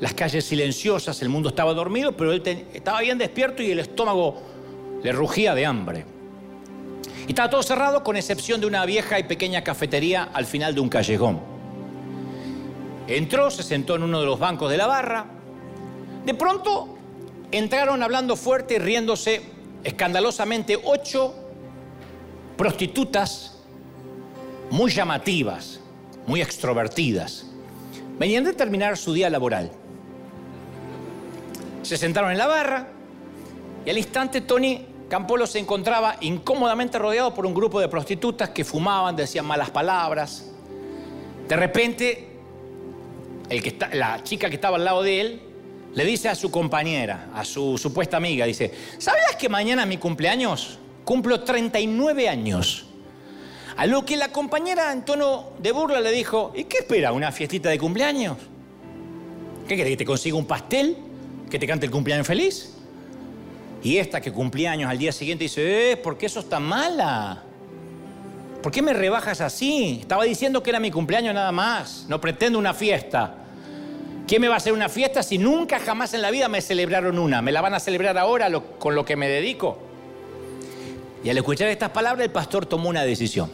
[0.01, 4.41] las calles silenciosas, el mundo estaba dormido, pero él estaba bien despierto y el estómago
[5.01, 6.03] le rugía de hambre.
[7.27, 10.81] Y estaba todo cerrado con excepción de una vieja y pequeña cafetería al final de
[10.81, 11.59] un callejón.
[13.10, 15.26] Entró, se sentó en uno de los bancos de la barra.
[16.24, 16.95] De pronto
[17.51, 19.41] entraron hablando fuerte y riéndose
[19.84, 21.34] escandalosamente ocho
[22.55, 23.57] prostitutas
[24.70, 25.80] muy llamativas,
[26.28, 27.47] muy extrovertidas.
[28.20, 29.72] Venían de terminar su día laboral.
[31.82, 32.89] Se sentaron en la barra
[33.88, 38.64] y al instante Tony Campolo se encontraba incómodamente rodeado por un grupo de prostitutas que
[38.64, 40.51] fumaban, decían malas palabras.
[41.47, 42.28] De repente
[43.49, 45.41] que la chica que estaba al lado de él
[45.93, 49.97] le dice a su compañera, a su supuesta amiga, dice, ¿sabías que mañana es mi
[49.97, 50.77] cumpleaños?
[51.03, 52.85] Cumplo 39 años.
[53.75, 57.11] A lo que la compañera en tono de burla le dijo, ¿y qué espera?
[57.11, 58.37] ¿Una fiestita de cumpleaños?
[59.67, 59.93] ¿Qué querés?
[59.93, 60.97] ¿Que te consiga un pastel?
[61.49, 62.75] ¿Que te cante el cumpleaños feliz?
[63.81, 67.43] Y esta que cumpleaños al día siguiente dice, eh, ¿por qué sos tan mala?
[68.61, 69.99] ¿Por qué me rebajas así?
[70.01, 72.05] Estaba diciendo que era mi cumpleaños nada más.
[72.09, 73.38] No pretendo una fiesta.
[74.30, 77.17] ¿Quién me va a hacer una fiesta si nunca jamás en la vida me celebraron
[77.17, 77.41] una?
[77.41, 79.80] ¿Me la van a celebrar ahora con lo que me dedico?
[81.23, 83.51] Y al escuchar estas palabras el pastor tomó una decisión.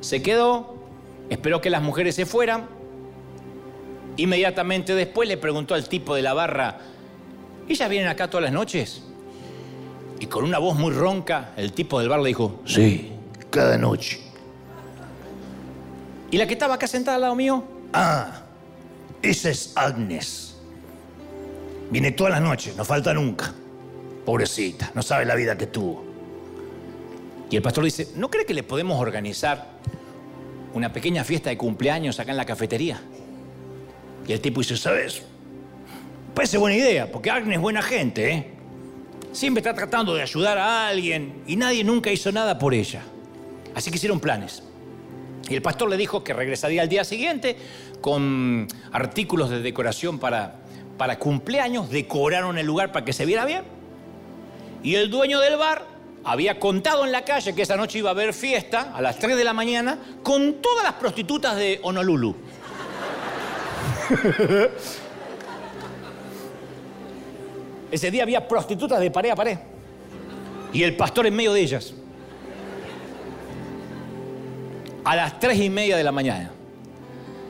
[0.00, 0.74] Se quedó,
[1.28, 2.66] esperó que las mujeres se fueran
[4.16, 6.78] Inmediatamente después le preguntó al tipo de la barra,
[7.68, 9.02] ¿ellas vienen acá todas las noches?
[10.18, 13.12] Y con una voz muy ronca, el tipo del bar le dijo, Sí,
[13.50, 14.20] cada noche.
[16.30, 17.62] ¿y la que estaba acá sentada al lado mío?
[17.92, 18.45] Ah,
[19.30, 20.54] esa es Agnes.
[21.90, 23.52] Viene todas las noches, no falta nunca.
[24.24, 26.04] Pobrecita, no sabe la vida que tuvo.
[27.50, 29.76] Y el pastor dice, ¿no cree que le podemos organizar
[30.74, 33.00] una pequeña fiesta de cumpleaños acá en la cafetería?
[34.26, 35.22] Y el tipo dice, ¿sabes?
[36.34, 38.50] Parece buena idea, porque Agnes es buena gente, ¿eh?
[39.32, 43.02] Siempre está tratando de ayudar a alguien y nadie nunca hizo nada por ella.
[43.74, 44.62] Así que hicieron planes.
[45.48, 47.56] Y el pastor le dijo que regresaría al día siguiente
[48.00, 50.56] con artículos de decoración para,
[50.98, 53.62] para cumpleaños, decoraron el lugar para que se viera bien.
[54.82, 55.86] Y el dueño del bar
[56.24, 59.36] había contado en la calle que esa noche iba a haber fiesta a las 3
[59.36, 62.34] de la mañana con todas las prostitutas de Honolulu.
[67.90, 69.58] Ese día había prostitutas de pared a pared.
[70.72, 71.94] Y el pastor en medio de ellas.
[75.06, 76.50] A las tres y media de la mañana.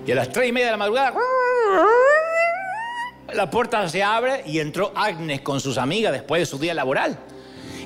[0.07, 1.15] Y a las tres y media de la madrugada.
[3.33, 7.19] La puerta se abre y entró Agnes con sus amigas después de su día laboral.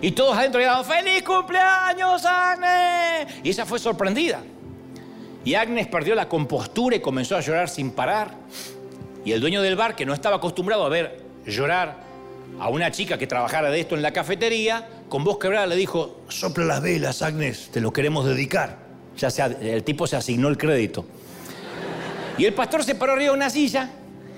[0.03, 3.33] Y todos adentro gritaban, ¡Feliz cumpleaños, Agnes!
[3.45, 4.41] Y ella fue sorprendida.
[5.45, 8.33] Y Agnes perdió la compostura y comenzó a llorar sin parar.
[9.25, 11.95] Y el dueño del bar, que no estaba acostumbrado a ver llorar
[12.59, 16.23] a una chica que trabajara de esto en la cafetería, con voz quebrada le dijo,
[16.27, 18.90] Sopla las velas, Agnes, te lo queremos dedicar.
[19.17, 19.43] Ya se,
[19.75, 21.05] el tipo se asignó el crédito.
[22.39, 23.91] Y el pastor se paró arriba de una silla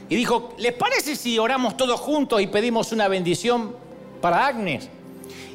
[0.09, 3.75] y dijo, ¿les parece si oramos todos juntos y pedimos una bendición
[4.21, 4.89] para Agnes?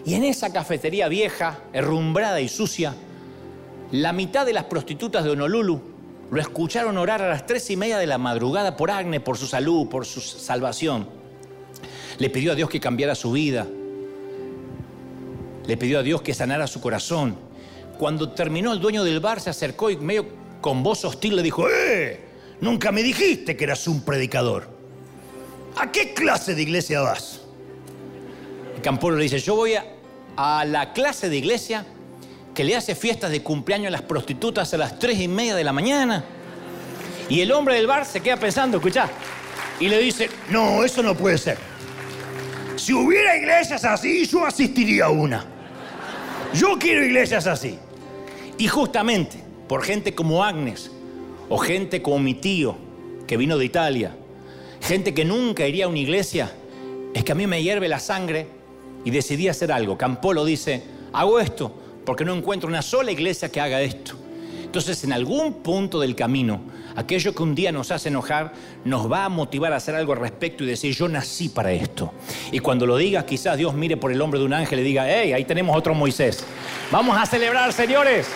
[0.06, 2.96] Y en esa cafetería vieja, herrumbrada y sucia,
[3.92, 5.82] la mitad de las prostitutas de Honolulu
[6.30, 9.48] lo escucharon orar a las tres y media de la madrugada por Agnes, por su
[9.48, 11.08] salud, por su salvación.
[12.18, 13.68] Le pidió a Dios que cambiara su vida.
[15.66, 17.38] Le pidió a Dios que sanara su corazón.
[17.98, 20.28] Cuando terminó el dueño del bar se acercó y medio
[20.62, 22.26] con voz hostil le dijo, ¡Eh!
[22.62, 24.68] Nunca me dijiste que eras un predicador.
[25.76, 27.42] ¿A qué clase de iglesia vas?
[28.76, 29.86] El Campolo le dice, yo voy a,
[30.36, 31.86] a la clase de iglesia
[32.56, 35.64] que le hace fiestas de cumpleaños a las prostitutas a las tres y media de
[35.64, 36.26] la mañana.
[37.30, 39.10] Y el hombre del bar se queda pensando, escuchá,
[39.80, 41.58] y le dice, No, eso no puede ser.
[42.76, 45.46] Si hubiera iglesias así, yo asistiría a una.
[46.54, 47.78] Yo quiero iglesias así.
[48.58, 49.38] Y justamente
[49.68, 50.92] por gente como Agnes,
[51.50, 52.76] o gente como mi tío,
[53.26, 54.16] que vino de Italia,
[54.82, 56.52] gente que nunca iría a una iglesia,
[57.14, 58.48] es que a mí me hierve la sangre
[59.04, 59.98] y decidí hacer algo.
[59.98, 60.84] Campolo dice,
[61.14, 61.72] hago esto
[62.06, 64.16] porque no encuentro una sola iglesia que haga esto.
[64.68, 66.60] Entonces, en algún punto del camino,
[66.98, 68.52] aquello que un día nos hace enojar,
[68.84, 72.14] nos va a motivar a hacer algo al respecto y decir, yo nací para esto.
[72.52, 75.06] Y cuando lo digas, quizás Dios mire por el hombre de un ángel y diga,
[75.08, 76.44] hey, ahí tenemos otro Moisés.
[76.92, 78.28] Vamos a celebrar, señores.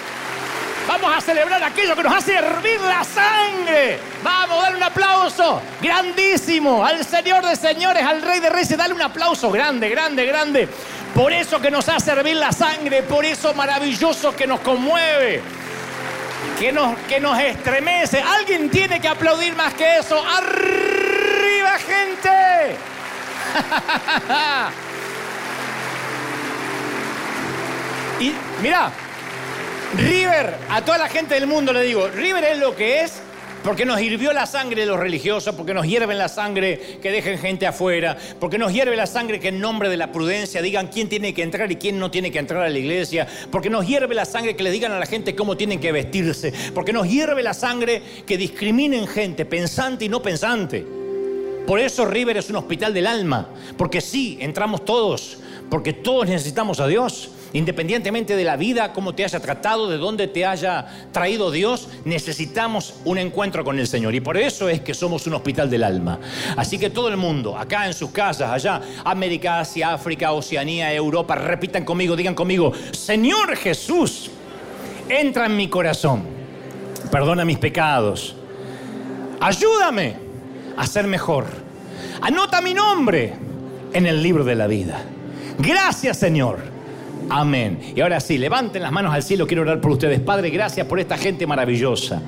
[0.87, 3.99] Vamos a celebrar aquello que nos hace hervir la sangre.
[4.23, 8.77] Vamos a darle un aplauso grandísimo al Señor de señores, al Rey de Reyes.
[8.77, 10.69] Dale un aplauso grande, grande, grande.
[11.13, 15.41] Por eso que nos hace hervir la sangre, por eso maravilloso que nos conmueve,
[16.61, 18.21] que nos, que nos estremece.
[18.21, 20.23] Alguien tiene que aplaudir más que eso.
[20.23, 22.75] ¡Arriba, gente!
[28.23, 28.31] y
[28.61, 28.91] mira,
[29.97, 33.13] River, a toda la gente del mundo le digo, River es lo que es
[33.63, 37.37] porque nos hirvió la sangre de los religiosos, porque nos hierven la sangre que dejen
[37.37, 41.09] gente afuera, porque nos hierve la sangre que en nombre de la prudencia digan quién
[41.09, 44.15] tiene que entrar y quién no tiene que entrar a la iglesia, porque nos hierve
[44.15, 47.43] la sangre que le digan a la gente cómo tienen que vestirse, porque nos hierve
[47.43, 50.85] la sangre que discriminen gente pensante y no pensante.
[51.67, 55.37] Por eso River es un hospital del alma, porque sí, entramos todos,
[55.69, 57.29] porque todos necesitamos a Dios.
[57.53, 62.95] Independientemente de la vida, cómo te haya tratado, de dónde te haya traído Dios, necesitamos
[63.03, 64.15] un encuentro con el Señor.
[64.15, 66.19] Y por eso es que somos un hospital del alma.
[66.55, 71.35] Así que todo el mundo, acá en sus casas, allá, América, Asia, África, Oceanía, Europa,
[71.35, 74.31] repitan conmigo, digan conmigo, Señor Jesús,
[75.09, 76.23] entra en mi corazón,
[77.11, 78.33] perdona mis pecados,
[79.41, 80.15] ayúdame
[80.77, 81.47] a ser mejor.
[82.21, 83.33] Anota mi nombre
[83.91, 85.03] en el libro de la vida.
[85.57, 86.70] Gracias, Señor
[87.33, 87.79] Amén.
[87.95, 90.19] Y ahora sí, levanten las manos al cielo, quiero orar por ustedes.
[90.19, 92.21] Padre, gracias por esta gente maravillosa.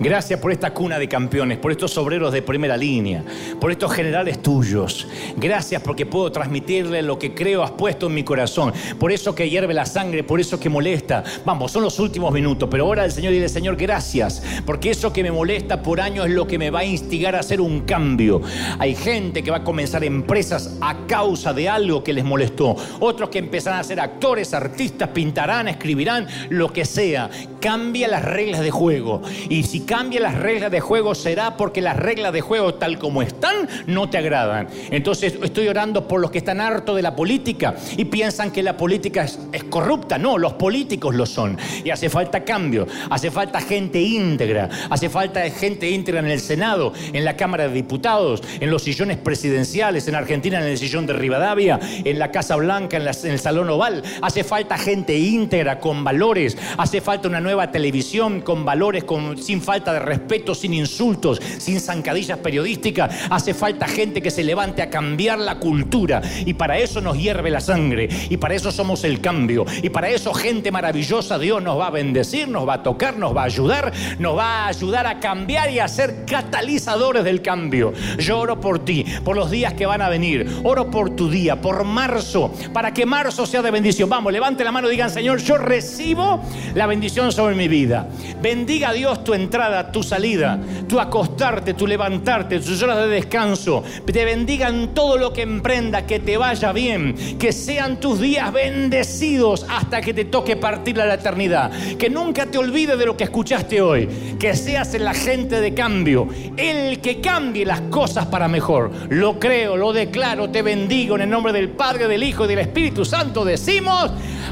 [0.00, 3.22] Gracias por esta cuna de campeones, por estos obreros de primera línea,
[3.60, 5.06] por estos generales tuyos.
[5.36, 8.72] Gracias porque puedo transmitirle lo que creo has puesto en mi corazón.
[8.98, 11.22] Por eso que hierve la sangre, por eso que molesta.
[11.44, 15.22] Vamos, son los últimos minutos, pero ahora el Señor dice, Señor, gracias, porque eso que
[15.22, 18.42] me molesta por años es lo que me va a instigar a hacer un cambio.
[18.80, 22.74] Hay gente que va a comenzar empresas a causa de algo que les molestó.
[22.98, 27.30] Otros que empezarán a ser actores, artistas, pintarán, escribirán, lo que sea.
[27.60, 29.22] Cambia las reglas de juego.
[29.48, 33.22] Y si cambia las reglas de juego será porque las reglas de juego tal como
[33.22, 34.68] están no te agradan.
[34.90, 38.76] Entonces estoy orando por los que están hartos de la política y piensan que la
[38.76, 40.18] política es, corrupta.
[40.18, 41.58] No, los políticos lo son.
[41.84, 46.92] Y hace falta cambio, hace falta gente íntegra, hace falta gente íntegra en el Senado,
[47.12, 51.12] en la Cámara de Diputados, en los sillones presidenciales, en Argentina en el sillón de
[51.12, 54.02] Rivadavia, en la Casa Blanca, en, el Salón Oval.
[54.44, 56.56] Falta gente íntegra, con valores.
[56.76, 59.04] Hace falta una nueva televisión con valores,
[59.40, 63.14] sin falta de respeto, sin insultos, sin zancadillas periodísticas.
[63.30, 66.22] Hace falta gente que se levante a cambiar la cultura.
[66.44, 68.08] Y para eso nos hierve la sangre.
[68.28, 69.64] Y para eso somos el cambio.
[69.82, 73.36] Y para eso gente maravillosa Dios nos va a bendecir, nos va a tocar, nos
[73.36, 77.92] va a ayudar, nos va a ayudar a cambiar y a ser catalizadores del cambio.
[78.18, 80.60] Yo oro por ti, por los días que van a venir.
[80.64, 84.08] Oro por tu día, por marzo, para que marzo sea de bendición.
[84.18, 86.42] Vamos, levante la mano y digan, Señor, yo recibo
[86.74, 88.08] la bendición sobre mi vida.
[88.42, 90.58] Bendiga a Dios tu entrada, tu salida,
[90.88, 93.84] tu acostarte, tu levantarte, tus horas de descanso.
[94.04, 99.64] Te bendigan todo lo que emprenda, que te vaya bien, que sean tus días bendecidos
[99.68, 101.70] hasta que te toque partir a la eternidad.
[101.96, 104.08] Que nunca te olvides de lo que escuchaste hoy.
[104.36, 108.90] Que seas el agente de cambio, el que cambie las cosas para mejor.
[109.10, 112.58] Lo creo, lo declaro, te bendigo en el nombre del Padre, del Hijo y del
[112.58, 113.44] Espíritu Santo.
[113.44, 114.07] Decimos,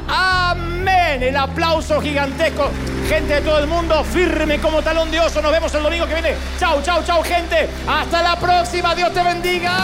[0.07, 1.23] amén.
[1.23, 2.69] El aplauso gigantesco.
[3.07, 5.17] Gente de todo el mundo, firme como talón de.
[5.17, 6.35] Nos vemos el domingo que viene.
[6.59, 7.69] Chau, chau, chau, gente.
[7.87, 8.93] Hasta la próxima.
[8.95, 9.77] Dios te bendiga.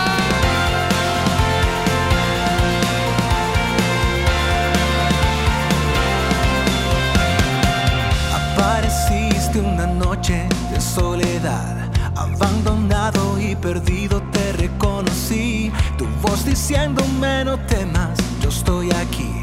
[8.56, 15.72] Apareciste una noche de soledad, abandonado y perdido te reconocí.
[15.98, 19.43] Tu voz diciéndome no temas, yo estoy aquí.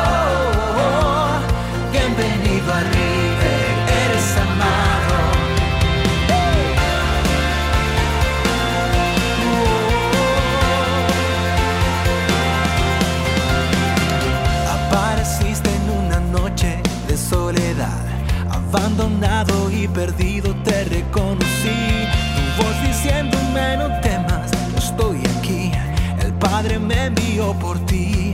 [18.71, 22.07] abandonado y perdido te reconocí.
[22.35, 25.71] Tu voz diciéndome no temas, estoy aquí.
[26.23, 28.33] El Padre me envió por ti